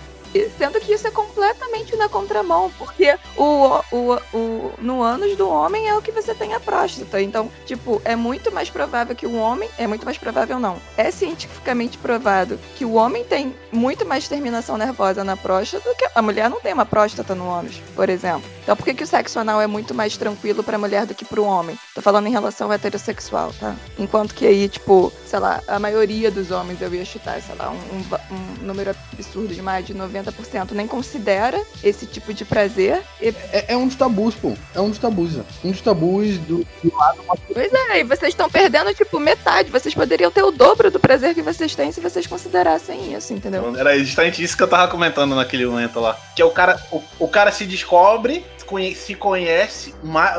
[0.57, 5.87] Sendo que isso é completamente na contramão, porque o, o, o, no ânus do homem
[5.87, 7.21] é o que você tem a próstata.
[7.21, 9.69] Então, tipo, é muito mais provável que o homem.
[9.77, 10.77] É muito mais provável, não.
[10.97, 16.07] É cientificamente provado que o homem tem muito mais terminação nervosa na próstata do que
[16.13, 18.49] a mulher não tem uma próstata no ânus, por exemplo.
[18.63, 21.23] Então, por que, que o sexo anal é muito mais tranquilo pra mulher do que
[21.23, 21.77] pro homem?
[21.93, 23.75] Tô falando em relação heterossexual, tá?
[23.97, 27.69] Enquanto que aí, tipo, sei lá, a maioria dos homens, eu ia chutar, sei lá,
[27.69, 32.45] um, um, um número absurdo de mais de 90 90% nem considera esse tipo de
[32.45, 33.01] prazer.
[33.21, 33.29] E...
[33.51, 34.53] É, é, um dos tabus, pô.
[34.73, 35.35] É um dos tabus.
[35.63, 37.23] Um dos tabus do, do lado
[37.53, 39.71] Pois é, e vocês estão perdendo, tipo, metade.
[39.71, 43.75] Vocês poderiam ter o dobro do prazer que vocês têm se vocês considerassem isso, entendeu?
[43.77, 46.17] Era justamente isso que eu tava comentando naquele momento lá.
[46.35, 48.43] Que é o cara, o, o cara se descobre
[48.95, 49.93] se conhece,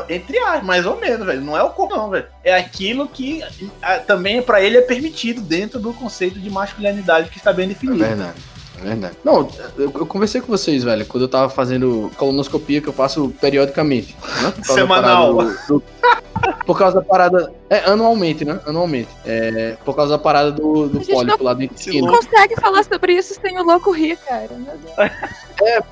[0.09, 1.41] entre as, mais ou menos, velho.
[1.41, 2.25] Não é o corpo, não, velho.
[2.43, 3.41] É aquilo que
[3.81, 8.03] a, também para ele é permitido dentro do conceito de masculinidade que está bem definido.
[8.03, 8.56] É verdade.
[8.79, 9.17] É verdade.
[9.23, 9.47] Não,
[9.77, 14.15] eu, eu, conversei com vocês, velho, quando eu tava fazendo colonoscopia que eu faço periodicamente.
[14.41, 14.53] Né?
[14.63, 15.33] Semanal.
[15.33, 15.83] Do, do,
[16.65, 17.51] por causa da parada.
[17.69, 18.59] É, anualmente, né?
[18.65, 19.09] Anualmente.
[19.25, 21.77] É, por causa da parada do, do pólipo lá dentro.
[21.77, 24.49] Você não consegue falar sobre isso sem o louco rir, cara.
[24.51, 25.11] Meu Deus.
[25.61, 25.83] É,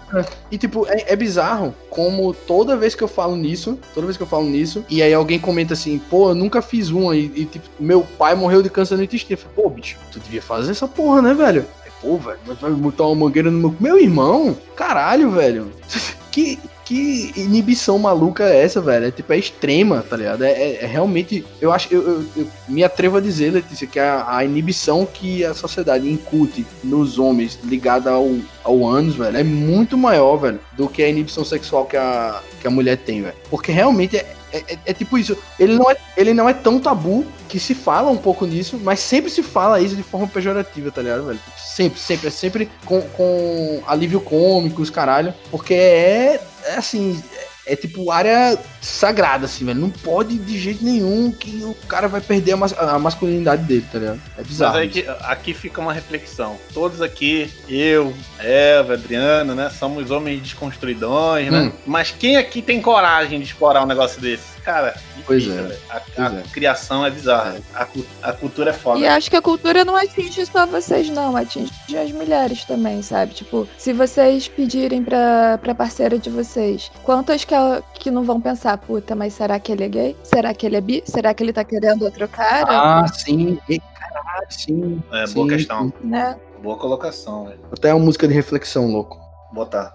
[0.52, 4.24] e tipo, é, é, bizarro como toda vez que eu falo nisso, toda vez que
[4.24, 7.46] eu falo nisso, e aí alguém comenta assim, pô, eu nunca fiz uma, e, e
[7.46, 9.34] tipo, meu pai morreu de câncer no intestino.
[9.34, 11.66] Eu falei, pô, bicho, tu devia fazer essa porra, né, velho?
[12.02, 13.76] Pô, velho, mas vai botar uma mangueira no meu.
[13.80, 14.58] Meu irmão?
[14.76, 15.72] Caralho, velho.
[16.36, 19.06] que, que inibição maluca é essa, velho?
[19.06, 20.43] É tipo, é extrema, tá ligado?
[20.43, 21.46] É, é, é realmente.
[21.62, 21.88] Eu acho.
[21.93, 26.12] Eu, eu, eu, me atrevo a dizer, Letícia, que a, a inibição que a sociedade
[26.12, 28.30] incute nos homens ligada ao
[28.66, 32.68] ao ânus, velho, é muito maior, velho, do que a inibição sexual que a, que
[32.68, 33.36] a mulher tem, velho.
[33.48, 35.38] Porque realmente é, é, é, é, tipo isso.
[35.60, 38.99] Ele não é, ele não é tão tabu que se fala um pouco nisso, mas
[38.99, 41.39] sempre se fala isso de forma pejorativa, tá ligado, velho?
[41.58, 42.28] Sempre, sempre.
[42.28, 45.34] É sempre com, com alívio cômico, os caralho.
[45.51, 49.80] Porque é, é assim, é tipo área sagrada, assim, velho.
[49.80, 53.86] Não pode de jeito nenhum que o cara vai perder a, mas a masculinidade dele,
[53.89, 54.22] tá ligado?
[54.38, 54.74] É bizarro.
[54.74, 56.57] Mas aí que, aqui fica uma reflexão.
[56.74, 59.70] Todos aqui, eu, Eva, Adriana, né?
[59.70, 61.61] Somos homens desconstruidões, né?
[61.61, 61.72] Hum.
[61.86, 64.55] Mas quem aqui tem coragem de explorar um negócio desse?
[64.66, 64.95] Cara,
[65.28, 65.78] pois é.
[65.91, 66.43] A, pois a é.
[66.51, 67.61] criação é bizarra.
[67.76, 67.88] A,
[68.24, 68.99] a, cultura é foda.
[68.99, 71.38] E acho que a cultura não atinge só vocês, não.
[71.38, 73.36] Atinge as mulheres também, sabe?
[73.36, 78.41] Tipo, se vocês pedirem pra, pra parceira de vocês, quantas que, ela, que não vão
[78.41, 80.18] pensar, puta, mas será que ele é gay?
[80.24, 81.03] Será que ele é bi?
[81.05, 82.66] Será que ele tá querendo outro cara?
[82.72, 83.59] Ah, sim.
[83.70, 85.03] E, caralho, sim.
[85.11, 85.93] É, sim, boa questão.
[86.03, 86.36] Né?
[86.63, 87.59] Boa colocação, velho.
[87.72, 89.20] Até uma música de reflexão, louco.
[89.53, 89.93] Botar.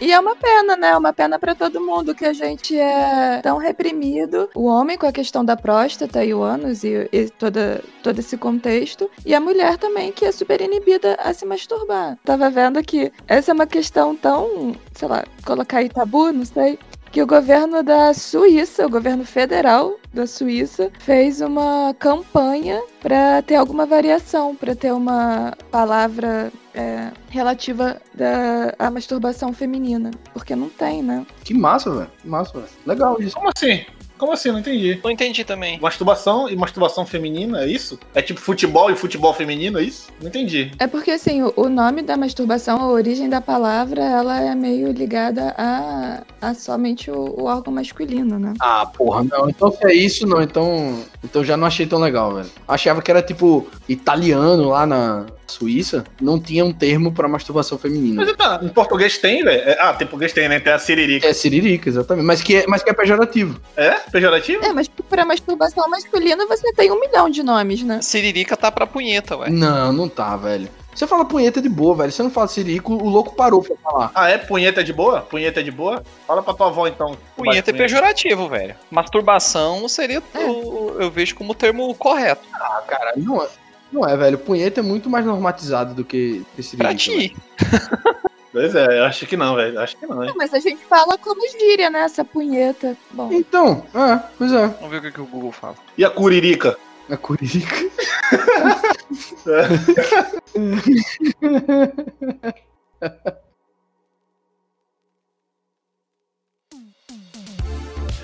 [0.00, 0.90] E é uma pena, né?
[0.90, 4.48] É uma pena para todo mundo que a gente é tão reprimido.
[4.54, 8.36] O homem com a questão da próstata e o ânus e, e toda, todo esse
[8.36, 9.10] contexto.
[9.24, 12.18] E a mulher também que é super inibida a se masturbar.
[12.24, 16.78] Tava vendo que essa é uma questão tão, sei lá, colocar aí tabu, não sei
[17.16, 23.54] que o governo da Suíça, o governo federal da Suíça, fez uma campanha para ter
[23.54, 30.10] alguma variação, para ter uma palavra é, relativa da, à masturbação feminina.
[30.32, 31.26] Porque não tem, né?
[31.42, 32.10] Que massa, velho.
[32.20, 32.68] Que massa, velho.
[32.86, 33.34] Legal isso.
[33.34, 33.84] Como assim?
[34.18, 34.50] Como assim?
[34.50, 34.98] Não entendi.
[35.02, 35.78] Não entendi também.
[35.80, 37.98] Masturbação e masturbação feminina, é isso?
[38.14, 40.08] É tipo futebol e futebol feminino, é isso?
[40.20, 40.70] Não entendi.
[40.78, 44.90] É porque, assim, o, o nome da masturbação, a origem da palavra, ela é meio
[44.90, 48.54] ligada a, a somente o, o órgão masculino, né?
[48.60, 49.50] Ah, porra, não.
[49.50, 50.42] Então se é isso, não.
[50.42, 52.50] Então, então já não achei tão legal, velho.
[52.66, 58.24] Achava que era tipo italiano lá na Suíça, não tinha um termo pra masturbação feminina.
[58.24, 59.62] Mas tá, em português tem, velho.
[59.62, 60.60] É, ah, tem português tem, né?
[60.60, 61.26] Tem a siririca.
[61.26, 62.26] É siririca, exatamente.
[62.26, 63.60] Mas que é, mas que é pejorativo.
[63.76, 63.92] É?
[64.10, 64.64] Pejorativo?
[64.64, 68.00] É, mas pra masturbação masculina você tem um milhão de nomes, né?
[68.02, 69.50] Siririca tá pra punheta, ué.
[69.50, 70.68] Não, não tá, velho.
[70.96, 72.10] Você fala punheta de boa, velho.
[72.10, 74.10] Você não fala sirico, o louco parou pra falar.
[74.14, 74.38] Ah, é?
[74.38, 75.20] Punheta de boa?
[75.20, 76.02] Punheta de boa?
[76.26, 77.18] Fala pra tua avó, então.
[77.36, 78.74] Punheta é pejorativo, velho.
[78.90, 82.48] Masturbação seria, o, eu vejo como o termo correto.
[82.54, 83.48] Ah, cara, não é.
[83.92, 84.38] Não é, velho.
[84.38, 87.36] Punheta é muito mais normatizado do que esse Pra ti.
[88.52, 89.78] Pois é, eu acho que não, velho.
[89.78, 90.30] Acho que não, hein?
[90.30, 92.00] É, mas a gente fala como gíria, né?
[92.00, 92.96] Essa punheta.
[93.10, 93.30] Bom.
[93.30, 94.66] Então, é, pois é.
[94.66, 95.74] Vamos ver o que, que o Google fala.
[95.98, 96.74] E a curirica?
[97.10, 97.76] A curirica.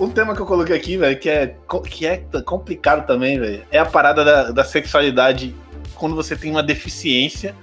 [0.03, 1.55] Um tema que eu coloquei aqui, velho, que é,
[1.89, 5.55] que é complicado também, velho, é a parada da, da sexualidade
[5.95, 7.55] quando você tem uma deficiência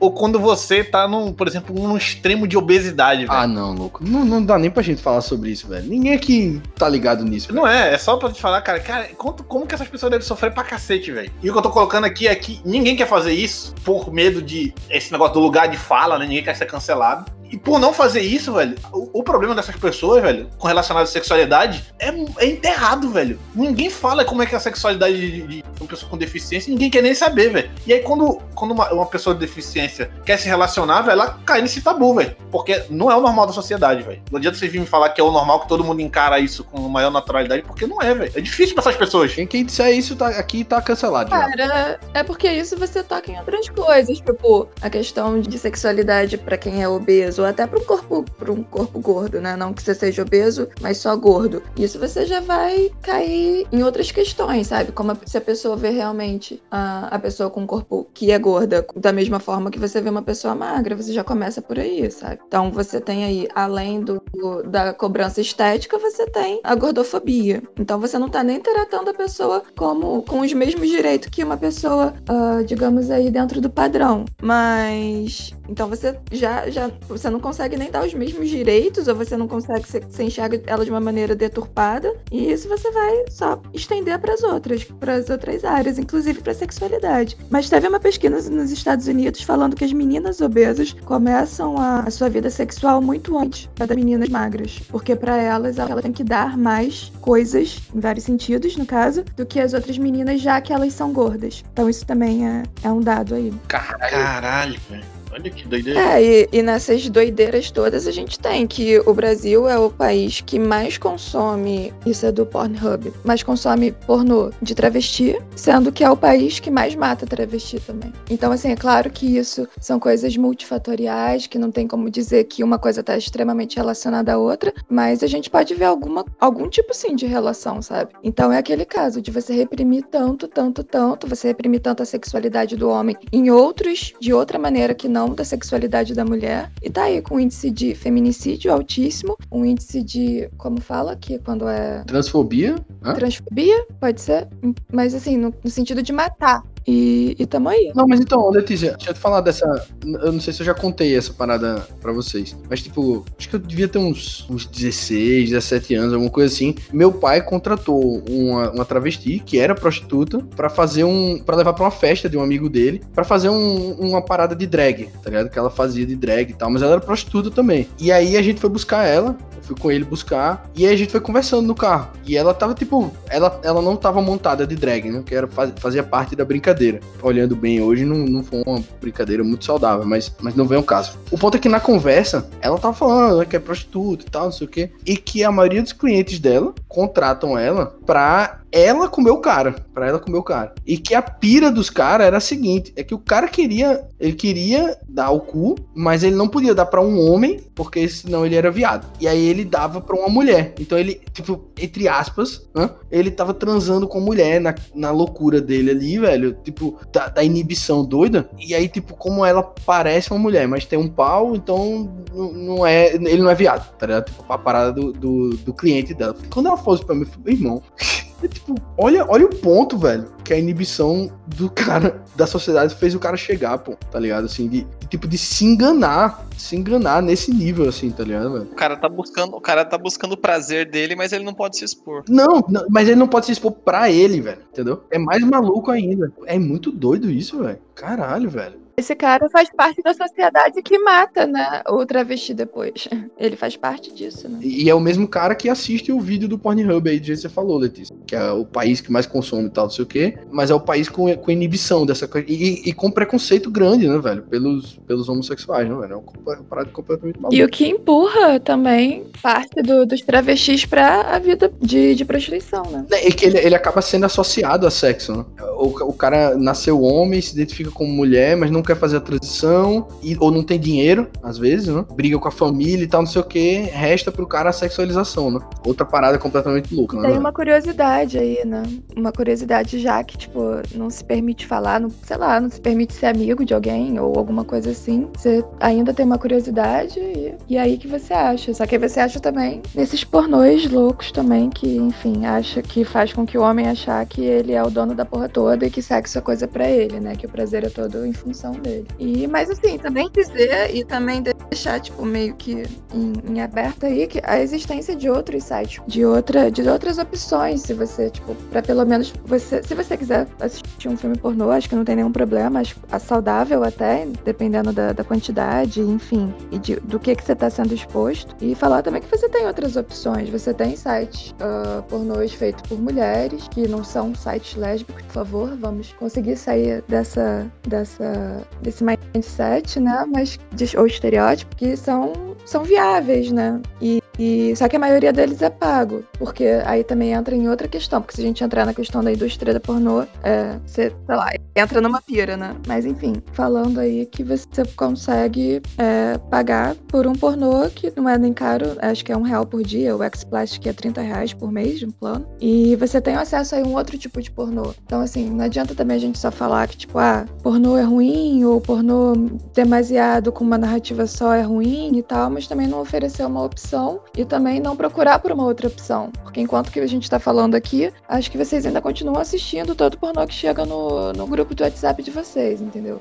[0.00, 3.32] ou quando você tá, num, por exemplo, num extremo de obesidade, velho.
[3.32, 4.02] Ah, não, louco.
[4.04, 5.88] Não, não dá nem pra gente falar sobre isso, velho.
[5.88, 7.54] Ninguém aqui tá ligado nisso.
[7.54, 10.26] Não é, é só pra te falar, cara, cara, como, como que essas pessoas devem
[10.26, 11.30] sofrer pra cacete, velho.
[11.40, 14.42] E o que eu tô colocando aqui é que ninguém quer fazer isso por medo
[14.42, 16.26] de esse negócio do lugar de fala, né?
[16.26, 17.24] Ninguém quer ser cancelado.
[17.54, 21.06] E por não fazer isso, velho, o, o problema dessas pessoas, velho, com relacionado à
[21.06, 23.38] sexualidade, é, é enterrado, velho.
[23.54, 26.90] Ninguém fala como é que é a sexualidade de, de uma pessoa com deficiência, ninguém
[26.90, 27.70] quer nem saber, velho.
[27.86, 31.62] E aí, quando, quando uma, uma pessoa de deficiência quer se relacionar, velho, ela cai
[31.62, 32.34] nesse tabu, velho.
[32.50, 34.20] Porque não é o normal da sociedade, velho.
[34.32, 36.64] Não adianta você vir me falar que é o normal, que todo mundo encara isso
[36.64, 38.32] com maior naturalidade, porque não é, velho.
[38.34, 39.32] É difícil pra essas pessoas.
[39.32, 41.30] Quem, quem disser isso tá, aqui tá cancelado.
[41.30, 41.38] já.
[41.38, 46.56] Cara, é porque isso você toca em outras coisas, tipo, a questão de sexualidade pra
[46.56, 49.56] quem é obeso, até pra um corpo, pra um corpo gordo, né?
[49.56, 51.62] Não que você seja obeso, mas só gordo.
[51.76, 54.92] Isso você já vai cair em outras questões, sabe?
[54.92, 58.86] Como se a pessoa vê realmente a, a pessoa com um corpo que é gorda
[58.96, 62.40] da mesma forma que você vê uma pessoa magra, você já começa por aí, sabe?
[62.46, 64.22] Então você tem aí, além do,
[64.66, 67.62] da cobrança estética, você tem a gordofobia.
[67.78, 71.56] Então você não tá nem tratando a pessoa como com os mesmos direitos que uma
[71.56, 74.24] pessoa, ah, digamos aí, dentro do padrão.
[74.42, 76.90] Mas então você já, já
[77.24, 80.62] você não consegue nem dar os mesmos direitos, ou você não consegue, você, você enxerga
[80.66, 85.14] ela de uma maneira deturpada, e isso você vai só estender para as outras, para
[85.14, 87.36] as outras áreas, inclusive para sexualidade.
[87.48, 92.10] Mas teve uma pesquisa nos Estados Unidos falando que as meninas obesas começam a, a
[92.10, 96.24] sua vida sexual muito antes da das meninas magras, porque para elas ela tem que
[96.24, 100.72] dar mais coisas, em vários sentidos, no caso, do que as outras meninas, já que
[100.72, 101.62] elas são gordas.
[101.72, 103.52] Então isso também é, é um dado aí.
[103.68, 105.13] Caralho, velho.
[105.34, 105.98] Olha que doideira.
[106.00, 110.40] É, e, e nessas doideiras todas a gente tem que o Brasil é o país
[110.40, 116.10] que mais consome, isso é do Pornhub, mais consome pornô de travesti, sendo que é
[116.10, 118.12] o país que mais mata travesti também.
[118.30, 122.62] Então, assim, é claro que isso são coisas multifatoriais, que não tem como dizer que
[122.62, 126.94] uma coisa está extremamente relacionada à outra, mas a gente pode ver alguma, algum tipo,
[126.94, 128.12] sim, de relação, sabe?
[128.22, 132.76] Então é aquele caso de você reprimir tanto, tanto, tanto, você reprimir tanto a sexualidade
[132.76, 137.04] do homem em outros, de outra maneira que não da sexualidade da mulher, e tá
[137.04, 142.02] aí com um índice de feminicídio altíssimo, um índice de, como fala, que quando é...
[142.04, 142.76] Transfobia?
[143.02, 143.14] Hã?
[143.14, 144.48] Transfobia, pode ser,
[144.92, 147.92] mas assim, no, no sentido de matar, e, e tamo aí.
[147.94, 149.64] Não, mas então, Letícia, deixa eu te falar dessa.
[150.04, 152.56] Eu não sei se eu já contei essa parada pra vocês.
[152.68, 156.74] Mas, tipo, acho que eu devia ter uns, uns 16, 17 anos, alguma coisa assim.
[156.92, 161.38] Meu pai contratou uma, uma travesti, que era prostituta, pra fazer um.
[161.38, 164.66] para levar pra uma festa de um amigo dele, pra fazer um, uma parada de
[164.66, 165.48] drag, tá ligado?
[165.48, 166.70] Que ela fazia de drag e tal.
[166.70, 167.88] Mas ela era prostituta também.
[167.98, 170.96] E aí a gente foi buscar ela, eu fui com ele buscar, e aí a
[170.96, 172.10] gente foi conversando no carro.
[172.26, 175.22] E ela tava, tipo, ela, ela não tava montada de drag, né?
[175.24, 177.00] Que era, fazia parte da brincadeira brincadeira.
[177.22, 180.82] Olhando bem hoje, não, não foi uma brincadeira muito saudável, mas, mas não vem o
[180.82, 181.18] caso.
[181.30, 184.44] O ponto é que na conversa, ela tava falando né, que é prostituta e tal,
[184.44, 189.08] não sei o quê, e que a maioria dos clientes dela contratam ela pra ela
[189.08, 190.74] comer o cara, para ela comer o cara.
[190.84, 194.32] E que a pira dos caras era a seguinte, é que o cara queria, ele
[194.32, 198.56] queria dar o cu, mas ele não podia dar para um homem, porque senão ele
[198.56, 199.06] era viado.
[199.20, 200.74] E aí ele dava para uma mulher.
[200.80, 205.60] Então ele, tipo, entre aspas, né, ele tava transando com a mulher na, na loucura
[205.60, 208.50] dele ali, velho, tipo, da, da, inibição doida.
[208.58, 213.14] E aí, tipo, como ela parece uma mulher, mas tem um pau, então não é,
[213.14, 214.24] ele não é viado, tá ligado?
[214.24, 216.34] Tipo, a parada do, do, do cliente dela.
[216.50, 217.82] Quando ela fosse pra mim, eu falei, irmão,
[218.42, 223.14] é, tipo, olha, olha o ponto, velho, que a inibição do cara, da sociedade fez
[223.14, 224.44] o cara chegar, pô, tá ligado?
[224.44, 228.64] Assim, de, de tipo, de se enganar, se enganar nesse nível, assim, tá ligado, velho?
[228.64, 231.78] O cara tá buscando, o cara tá buscando o prazer dele, mas ele não pode
[231.78, 232.24] se expor.
[232.28, 235.02] Não, não mas ele não pode se expor pra ele, velho, entendeu?
[235.10, 236.32] É mais maluco ainda.
[236.46, 237.78] É muito doido isso, velho.
[237.94, 238.83] Caralho, velho.
[238.96, 241.82] Esse cara faz parte da sociedade que mata, né?
[241.88, 243.08] O travesti depois.
[243.36, 244.58] Ele faz parte disso, né?
[244.62, 247.48] E é o mesmo cara que assiste o vídeo do Pornhub aí, do jeito que
[247.48, 248.14] você falou, Letícia.
[248.26, 250.38] Que é o país que mais consome e tal, não sei o quê.
[250.50, 252.46] Mas é o país com, com inibição dessa coisa.
[252.48, 254.42] E, e, com preconceito grande, né, velho?
[254.42, 256.12] Pelos, pelos homossexuais, né, velho?
[256.12, 257.56] É uma parada completamente maluca.
[257.56, 262.84] E o que empurra também parte do, dos travestis pra a vida de, de prostituição,
[262.84, 263.04] né?
[263.10, 265.44] É que ele, ele acaba sendo associado a sexo, né?
[265.76, 270.08] O, o cara nasceu homem, se identifica como mulher, mas não quer fazer a transição,
[270.22, 272.04] e, ou não tem dinheiro, às vezes, né?
[272.14, 275.50] Briga com a família e tal, não sei o que, resta pro cara a sexualização,
[275.50, 275.60] né?
[275.86, 277.30] Outra parada completamente louca, né?
[277.30, 278.82] Tem uma curiosidade aí, né?
[279.16, 280.60] Uma curiosidade já que, tipo,
[280.94, 284.36] não se permite falar, não, sei lá, não se permite ser amigo de alguém ou
[284.38, 285.28] alguma coisa assim.
[285.36, 288.72] Você ainda tem uma curiosidade e, e aí que você acha.
[288.74, 293.32] Só que aí você acha também nesses pornôs loucos também, que, enfim, acha que faz
[293.32, 296.02] com que o homem achar que ele é o dono da porra toda e que
[296.02, 297.34] sexo é coisa para ele, né?
[297.36, 299.06] Que o prazer é todo em função dele.
[299.18, 304.26] E, mas assim, também dizer e também deixar, tipo, meio que em, em, aberto aí
[304.26, 308.82] que a existência de outros sites, de, outra, de outras opções, se você, tipo, pra
[308.82, 309.82] pelo menos você.
[309.82, 313.18] Se você quiser assistir um filme pornô, acho que não tem nenhum problema, acho é
[313.18, 317.94] saudável até, dependendo da, da quantidade, enfim, e de, do que, que você tá sendo
[317.94, 318.54] exposto.
[318.60, 320.48] E falar também que você tem outras opções.
[320.48, 325.76] Você tem sites uh, pornôs feitos por mulheres, que não são sites lésbicos, por favor,
[325.76, 330.24] vamos conseguir sair dessa, dessa desse mindset, né?
[330.32, 330.58] Mas,
[330.96, 333.80] ou estereótipo, que são, são viáveis, né?
[334.00, 337.86] E, e, só que a maioria deles é pago, porque aí também entra em outra
[337.88, 341.36] questão, porque se a gente entrar na questão da indústria da pornô, é, você, sei
[341.36, 342.76] lá, entra numa pira, né?
[342.86, 348.36] Mas enfim, falando aí que você consegue é, pagar por um pornô que não é
[348.36, 351.70] nem caro, acho que é um real por dia, o X-Plastic é 30 reais por
[351.70, 354.94] mês de um plano, e você tem acesso a um outro tipo de pornô.
[355.04, 358.64] Então, assim, não adianta também a gente só falar que, tipo, ah, pornô é ruim,
[358.64, 359.34] ou pornô
[359.72, 364.20] demasiado com uma narrativa só é ruim e tal, mas também não oferecer uma opção
[364.36, 366.30] e também não procurar por uma outra opção.
[366.42, 370.18] Porque enquanto que a gente tá falando aqui, acho que vocês ainda continuam assistindo todo
[370.18, 373.20] pornô que chega no, no grupo do WhatsApp de vocês, entendeu?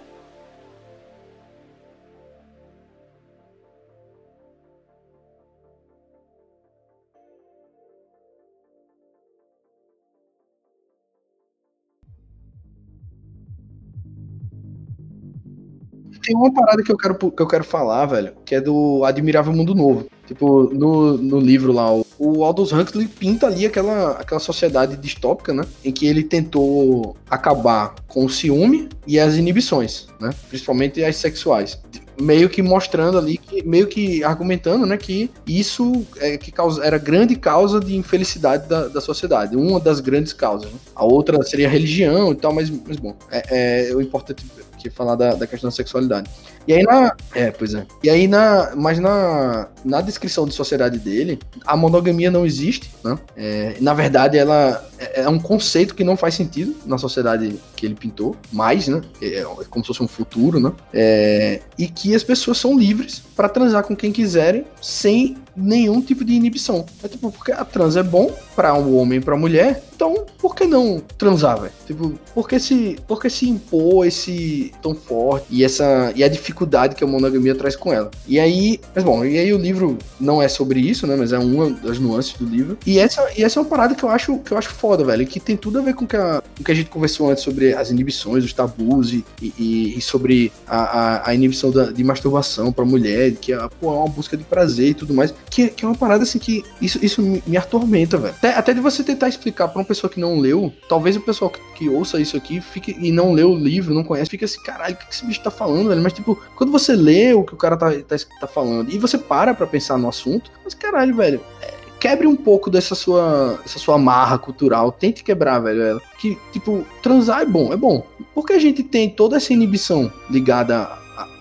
[16.24, 19.54] Tem uma parada que eu quero, que eu quero falar, velho, que é do Admirável
[19.54, 20.08] Mundo Novo.
[20.26, 25.54] Tipo, no, no livro lá, o, o Aldous Huxley pinta ali aquela, aquela sociedade distópica,
[25.54, 25.64] né?
[25.84, 30.34] Em que ele tentou acabar com o ciúme e as inibições, né?
[30.50, 31.78] Principalmente as sexuais
[32.20, 36.98] meio que mostrando ali, que, meio que argumentando, né, que isso é, que causa, era
[36.98, 40.72] grande causa de infelicidade da, da sociedade, uma das grandes causas.
[40.72, 40.78] Né?
[40.96, 44.46] A outra seria a religião e tal, mas, mas bom, é, é o importante
[44.78, 46.30] que falar da, da questão da sexualidade.
[46.68, 47.16] E aí na.
[47.34, 47.86] É, pois é.
[48.04, 48.74] E aí na.
[48.76, 53.18] Mas na, na descrição de sociedade dele, a monogamia não existe, né?
[53.36, 57.86] É, na verdade, ela é, é um conceito que não faz sentido na sociedade que
[57.86, 59.02] ele pintou, mais, né?
[59.22, 60.72] É, é como se fosse um futuro, né?
[60.94, 66.24] É, e que as pessoas são livres para transar com quem quiserem sem nenhum tipo
[66.24, 66.86] de inibição.
[67.04, 70.56] É tipo, porque a trans é bom para um homem e pra mulher, então por
[70.56, 71.74] que não transar, velho?
[71.86, 76.28] Tipo, por que se, por que se impor esse tão forte e essa e a
[76.28, 78.12] dificuldade que a monogamia traz com ela?
[78.28, 81.40] E aí, mas bom, e aí o livro não é sobre isso, né, mas é
[81.40, 82.78] uma das nuances do livro.
[82.86, 85.26] E essa, e essa é uma parada que eu acho que eu acho foda, velho,
[85.26, 87.74] que tem tudo a ver com que a, o que a gente conversou antes sobre
[87.74, 92.72] as inibições, os tabus e, e, e sobre a, a, a inibição da, de masturbação
[92.72, 95.86] para mulher, que é, pô, é uma busca de prazer e tudo mais que, que
[95.86, 98.34] é uma parada assim que isso, isso me, atormenta, velho.
[98.34, 101.52] Até, até, de você tentar explicar pra uma pessoa que não leu, talvez o pessoal
[101.52, 104.62] que, que, ouça isso aqui fique e não leu o livro, não conhece, fica assim,
[104.64, 106.02] caralho, o que, que esse bicho tá falando, velho?
[106.02, 109.16] Mas, tipo, quando você lê o que o cara tá, tá, tá falando e você
[109.16, 113.78] para pra pensar no assunto, mas caralho, velho, é, quebre um pouco dessa sua, dessa
[113.78, 114.92] sua marra cultural.
[114.92, 116.02] Tente quebrar, velho, ela.
[116.18, 118.06] Que, tipo, transar é bom, é bom.
[118.34, 120.90] Porque a gente tem toda essa inibição ligada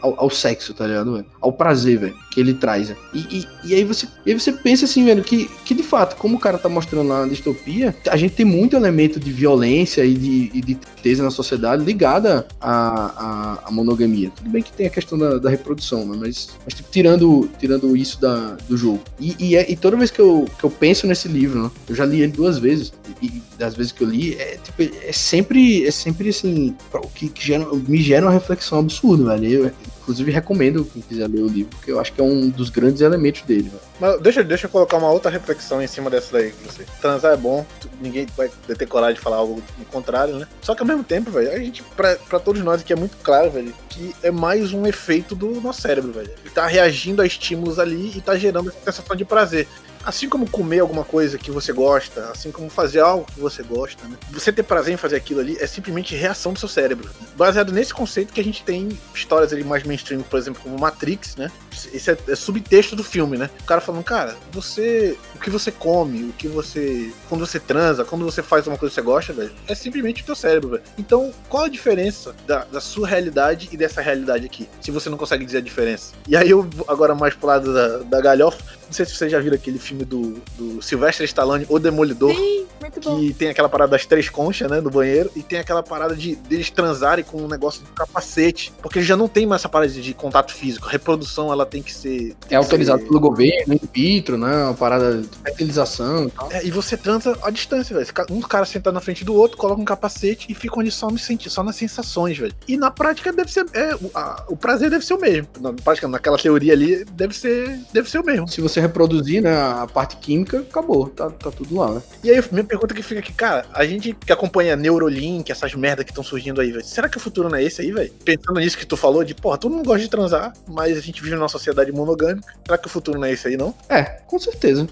[0.03, 1.27] ao, ao, sexo, tá ligado, velho?
[1.41, 2.91] Ao prazer, velho, que ele traz.
[3.15, 6.17] E, e, e, aí você, e aí você pensa assim, velho, que, que de fato,
[6.17, 10.05] como o cara tá mostrando lá na distopia, a gente tem muito elemento de violência
[10.05, 14.31] e de, e de tristeza na sociedade ligada à, à, à, monogamia.
[14.35, 16.17] Tudo bem que tem a questão da, da reprodução, né?
[16.19, 19.01] mas, mas tipo, tirando, tirando isso da, do jogo.
[19.21, 21.71] E, e, é, e, toda vez que eu, que eu penso nesse livro, né?
[21.89, 25.13] eu já li ele duas vezes, e das vezes que eu li, é, tipo, é
[25.13, 26.75] sempre, é sempre assim,
[27.15, 29.65] que, que gera, me gera uma reflexão absurda, velho.
[29.67, 29.73] Eu,
[30.03, 33.01] Inclusive, recomendo quem quiser ler o livro, porque eu acho que é um dos grandes
[33.01, 33.71] elementos dele.
[34.01, 36.53] Mas deixa, deixa eu colocar uma outra reflexão em cima dessa daí.
[36.67, 36.85] Você.
[37.01, 37.65] Transar é bom,
[38.01, 40.49] ninguém vai ter coragem de falar algo contrário, né?
[40.61, 43.17] Só que ao mesmo tempo, velho, a gente, pra, pra todos nós aqui é muito
[43.23, 46.31] claro, velho, que é mais um efeito do nosso cérebro, velho.
[46.45, 49.69] Ele tá reagindo a estímulos ali e tá gerando essa sensação de prazer
[50.05, 54.07] assim como comer alguma coisa que você gosta, assim como fazer algo que você gosta,
[54.07, 54.17] né?
[54.31, 57.11] Você ter prazer em fazer aquilo ali é simplesmente reação do seu cérebro.
[57.37, 61.37] Baseado nesse conceito que a gente tem histórias ali mais mainstream, por exemplo, como Matrix,
[61.37, 61.51] né?
[61.93, 63.51] Esse é, é subtexto do filme, né?
[63.61, 65.17] O cara falando, cara, você.
[65.35, 67.13] O que você come, o que você.
[67.29, 70.27] Quando você transa, quando você faz uma coisa que você gosta, velho, é simplesmente o
[70.27, 70.83] teu cérebro, velho.
[70.99, 74.69] Então, qual a diferença da, da sua realidade e dessa realidade aqui?
[74.81, 76.13] Se você não consegue dizer a diferença.
[76.29, 78.63] E aí eu, agora mais pro lado da, da galhofa,
[78.93, 82.35] não sei se vocês já viram aquele filme do, do Sylvester Stallone, O Demolidor.
[82.35, 83.19] Sim, muito bom.
[83.19, 86.37] Que tem aquela parada das três conchas, né, do banheiro, e tem aquela parada de
[86.37, 88.71] deles transarem com um negócio de capacete.
[88.83, 90.87] Porque já não tem mais essa parada de, de contato físico.
[90.87, 92.35] A reprodução, ela tem que ser.
[92.47, 93.09] Tem é autorizado ser...
[93.09, 94.65] pelo governo, in vitro, né?
[94.65, 96.53] Uma parada de fertilização e tal.
[96.53, 98.07] É, e você transa à distância, velho.
[98.31, 101.19] Um cara sentado na frente do outro, coloca um capacete e fica ali só, no
[101.19, 102.55] senti só nas sensações, velho.
[102.69, 103.65] E na prática deve ser.
[103.73, 105.49] É, o, a, o prazer deve ser o mesmo.
[105.61, 108.49] Na prática, naquela teoria ali, deve ser, deve ser o mesmo.
[108.49, 112.03] Se você reproduzir, né, a parte química, acabou, tá, tá tudo lá, né?
[112.23, 116.05] E aí, minha pergunta que fica aqui, cara, a gente que acompanha Neurolink, essas merdas
[116.05, 118.13] que estão surgindo aí, velho, será que o futuro não é esse aí, velho?
[118.25, 121.23] Pensando nisso que tu falou, de, porra, todo mundo gosta de transar, mas a gente
[121.23, 123.75] vive numa sociedade monogâmica, será que o futuro não é esse aí, não?
[123.89, 124.87] É, com certeza.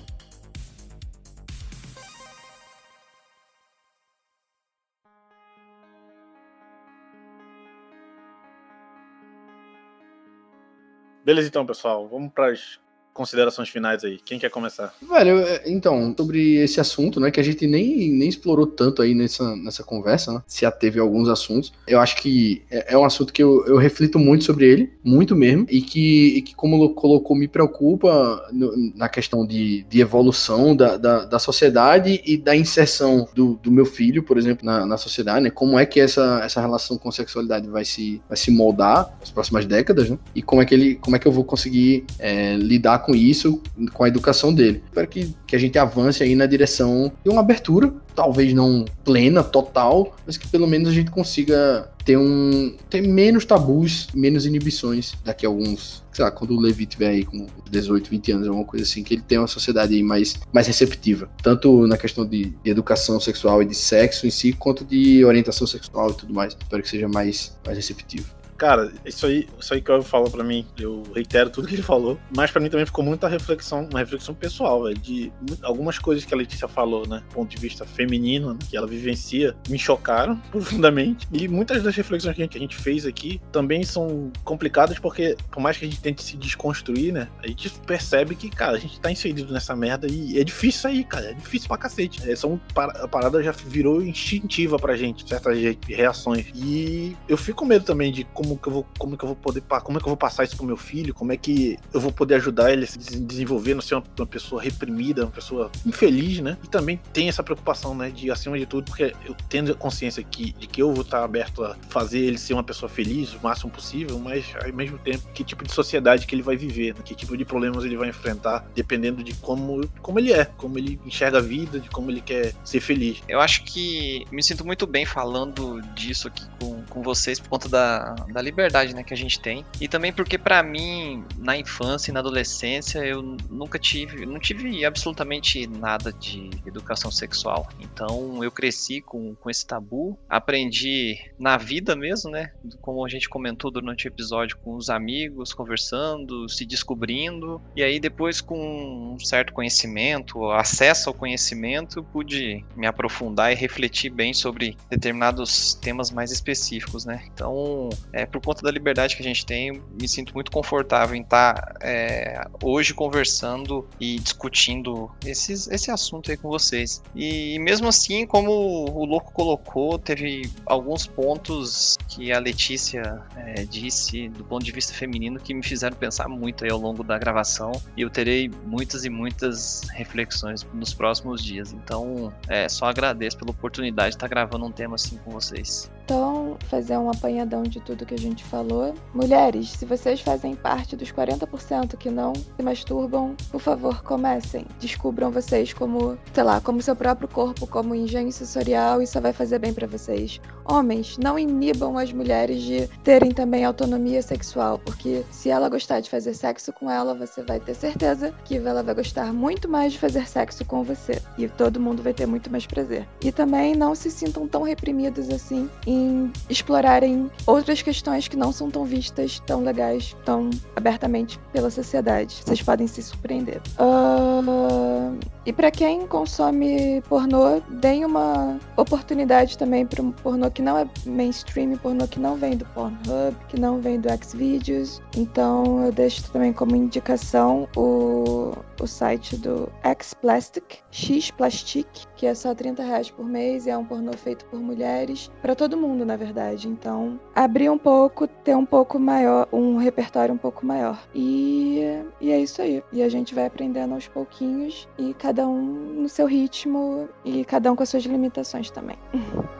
[11.24, 12.08] Beleza, então, pessoal.
[12.08, 12.80] Vamos para as
[13.20, 14.18] considerações finais aí.
[14.24, 14.94] Quem quer começar?
[15.06, 19.14] Velho, é, então, sobre esse assunto, né, que a gente nem, nem explorou tanto aí
[19.14, 23.30] nessa, nessa conversa, né, se teve alguns assuntos, eu acho que é, é um assunto
[23.30, 27.36] que eu, eu, reflito muito sobre ele, muito mesmo, e que, e que como colocou,
[27.36, 33.28] me preocupa no, na questão de, de evolução da, da, da, sociedade e da inserção
[33.34, 36.58] do, do meu filho, por exemplo, na, na sociedade, né, como é que essa, essa
[36.58, 40.64] relação com sexualidade vai se, vai se moldar nas próximas décadas, né, e como é
[40.64, 43.60] que, ele, como é que eu vou conseguir é, lidar com isso,
[43.92, 44.82] com a educação dele.
[44.86, 49.42] Espero que, que a gente avance aí na direção de uma abertura, talvez não plena,
[49.42, 55.14] total, mas que pelo menos a gente consiga ter um ter menos tabus, menos inibições
[55.24, 58.66] daqui a alguns, sei lá, quando o Levi tiver aí com 18, 20 anos, alguma
[58.66, 62.54] coisa assim, que ele tenha uma sociedade aí mais, mais receptiva, tanto na questão de,
[62.62, 66.56] de, educação sexual e de sexo em si, quanto de orientação sexual e tudo mais.
[66.58, 68.39] Espero que seja mais, mais receptivo.
[68.60, 71.82] Cara, isso aí, isso aí que eu falo para mim, eu reitero tudo que ele
[71.82, 75.32] falou, mas para mim também ficou muita reflexão, uma reflexão pessoal, velho, de
[75.62, 78.86] algumas coisas que a Letícia falou, né, do ponto de vista feminino, né, que ela
[78.86, 81.26] vivencia, me chocaram profundamente.
[81.32, 84.98] E muitas das reflexões que a, gente, que a gente fez aqui também são complicadas
[84.98, 88.76] porque, por mais que a gente tente se desconstruir, né, a gente percebe que, cara,
[88.76, 92.30] a gente tá inserido nessa merda e é difícil sair, cara, é difícil pra cacete.
[92.30, 95.56] É, são, a parada já virou instintiva pra gente, certas
[95.88, 96.44] reações.
[96.54, 99.36] E eu fico com medo também de como que eu vou, como que eu vou
[99.36, 102.00] poder, como é que eu vou passar isso pro meu filho, como é que eu
[102.00, 105.70] vou poder ajudar ele a se desenvolver, não ser uma, uma pessoa reprimida, uma pessoa
[105.86, 106.56] infeliz, né?
[106.62, 110.52] E também tem essa preocupação, né, de acima de tudo, porque eu tendo consciência que,
[110.52, 113.70] de que eu vou estar aberto a fazer ele ser uma pessoa feliz o máximo
[113.70, 117.00] possível, mas ao mesmo tempo, que tipo de sociedade que ele vai viver, né?
[117.04, 121.00] que tipo de problemas ele vai enfrentar, dependendo de como, como ele é, como ele
[121.04, 123.22] enxerga a vida, de como ele quer ser feliz.
[123.28, 127.68] Eu acho que me sinto muito bem falando disso aqui com, com vocês por conta
[127.68, 129.64] da, da liberdade né, que a gente tem.
[129.80, 134.84] E também porque, para mim, na infância e na adolescência, eu nunca tive, não tive
[134.84, 137.68] absolutamente nada de educação sexual.
[137.80, 142.52] Então, eu cresci com, com esse tabu, aprendi na vida mesmo, né?
[142.80, 147.60] Como a gente comentou durante o episódio, com os amigos, conversando, se descobrindo.
[147.74, 154.10] E aí, depois, com um certo conhecimento, acesso ao conhecimento, pude me aprofundar e refletir
[154.10, 157.22] bem sobre determinados temas mais específicos, né?
[157.32, 161.22] Então, é, por conta da liberdade que a gente tem, me sinto muito confortável em
[161.22, 167.02] estar tá, é, hoje conversando e discutindo esses, esse assunto aí com vocês.
[167.14, 174.28] E mesmo assim, como o Louco colocou, teve alguns pontos que a Letícia é, disse
[174.28, 177.72] do ponto de vista feminino que me fizeram pensar muito aí ao longo da gravação
[177.96, 181.72] e eu terei muitas e muitas reflexões nos próximos dias.
[181.72, 185.90] Então, é, só agradeço pela oportunidade de estar gravando um tema assim com vocês.
[186.04, 188.94] Então, fazer um apanhadão de tudo que a gente falou.
[189.14, 194.66] Mulheres, se vocês fazem parte dos 40% que não se masturbam, por favor, comecem.
[194.80, 199.58] Descubram vocês como, sei lá, como seu próprio corpo, como engenho sensorial, isso vai fazer
[199.58, 200.40] bem para vocês.
[200.64, 206.10] Homens, não inibam as mulheres de terem também autonomia sexual, porque se ela gostar de
[206.10, 209.98] fazer sexo com ela, você vai ter certeza que ela vai gostar muito mais de
[209.98, 211.20] fazer sexo com você.
[211.38, 213.06] E todo mundo vai ter muito mais prazer.
[213.22, 218.52] E também não se sintam tão reprimidos assim em em explorarem outras questões que não
[218.52, 222.42] são tão vistas, tão legais, tão abertamente pela sociedade.
[222.44, 223.60] Vocês podem se surpreender.
[223.78, 230.78] Uh, e para quem consome pornô, deem uma oportunidade também para um pornô que não
[230.78, 235.00] é mainstream, pornô que não vem do Pornhub, que não vem do Xvideos.
[235.16, 241.86] Então eu deixo também como indicação o, o site do X-Plastic, X-Plastic,
[242.16, 245.54] que é só 30 reais por mês e é um pornô feito por mulheres, para
[245.54, 246.68] todo mundo, na verdade.
[246.68, 250.98] Então, abrir um pouco, ter um pouco maior, um repertório um pouco maior.
[251.14, 251.80] E,
[252.20, 252.82] e é isso aí.
[252.92, 257.72] E a gente vai aprendendo aos pouquinhos e cada um no seu ritmo e cada
[257.72, 258.96] um com as suas limitações também.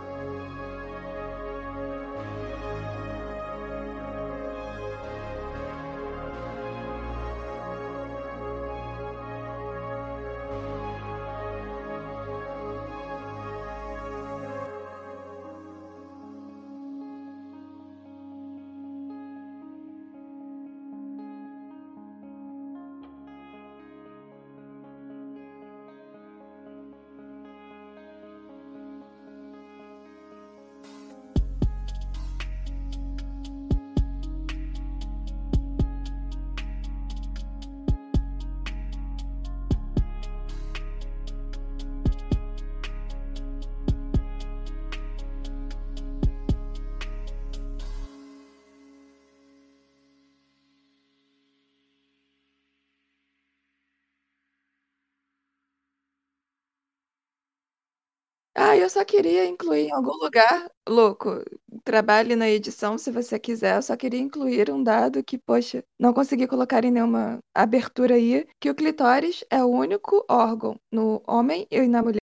[58.81, 61.44] Eu só queria incluir em algum lugar, louco,
[61.85, 63.77] trabalhe na edição se você quiser.
[63.77, 68.47] Eu só queria incluir um dado que, poxa, não consegui colocar em nenhuma abertura aí,
[68.59, 72.20] que o clitóris é o único órgão no homem e na mulher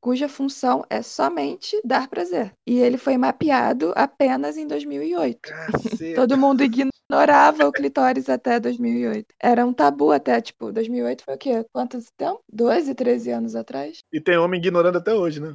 [0.00, 2.54] cuja função é somente dar prazer.
[2.66, 5.40] E ele foi mapeado apenas em 2008.
[6.16, 9.26] Todo mundo ignorava o clitóris até 2008.
[9.38, 11.66] Era um tabu até, tipo, 2008 foi o quê?
[11.70, 12.40] Quanto tempo?
[12.50, 13.98] 12, 13 anos atrás?
[14.10, 15.54] E tem homem ignorando até hoje, né?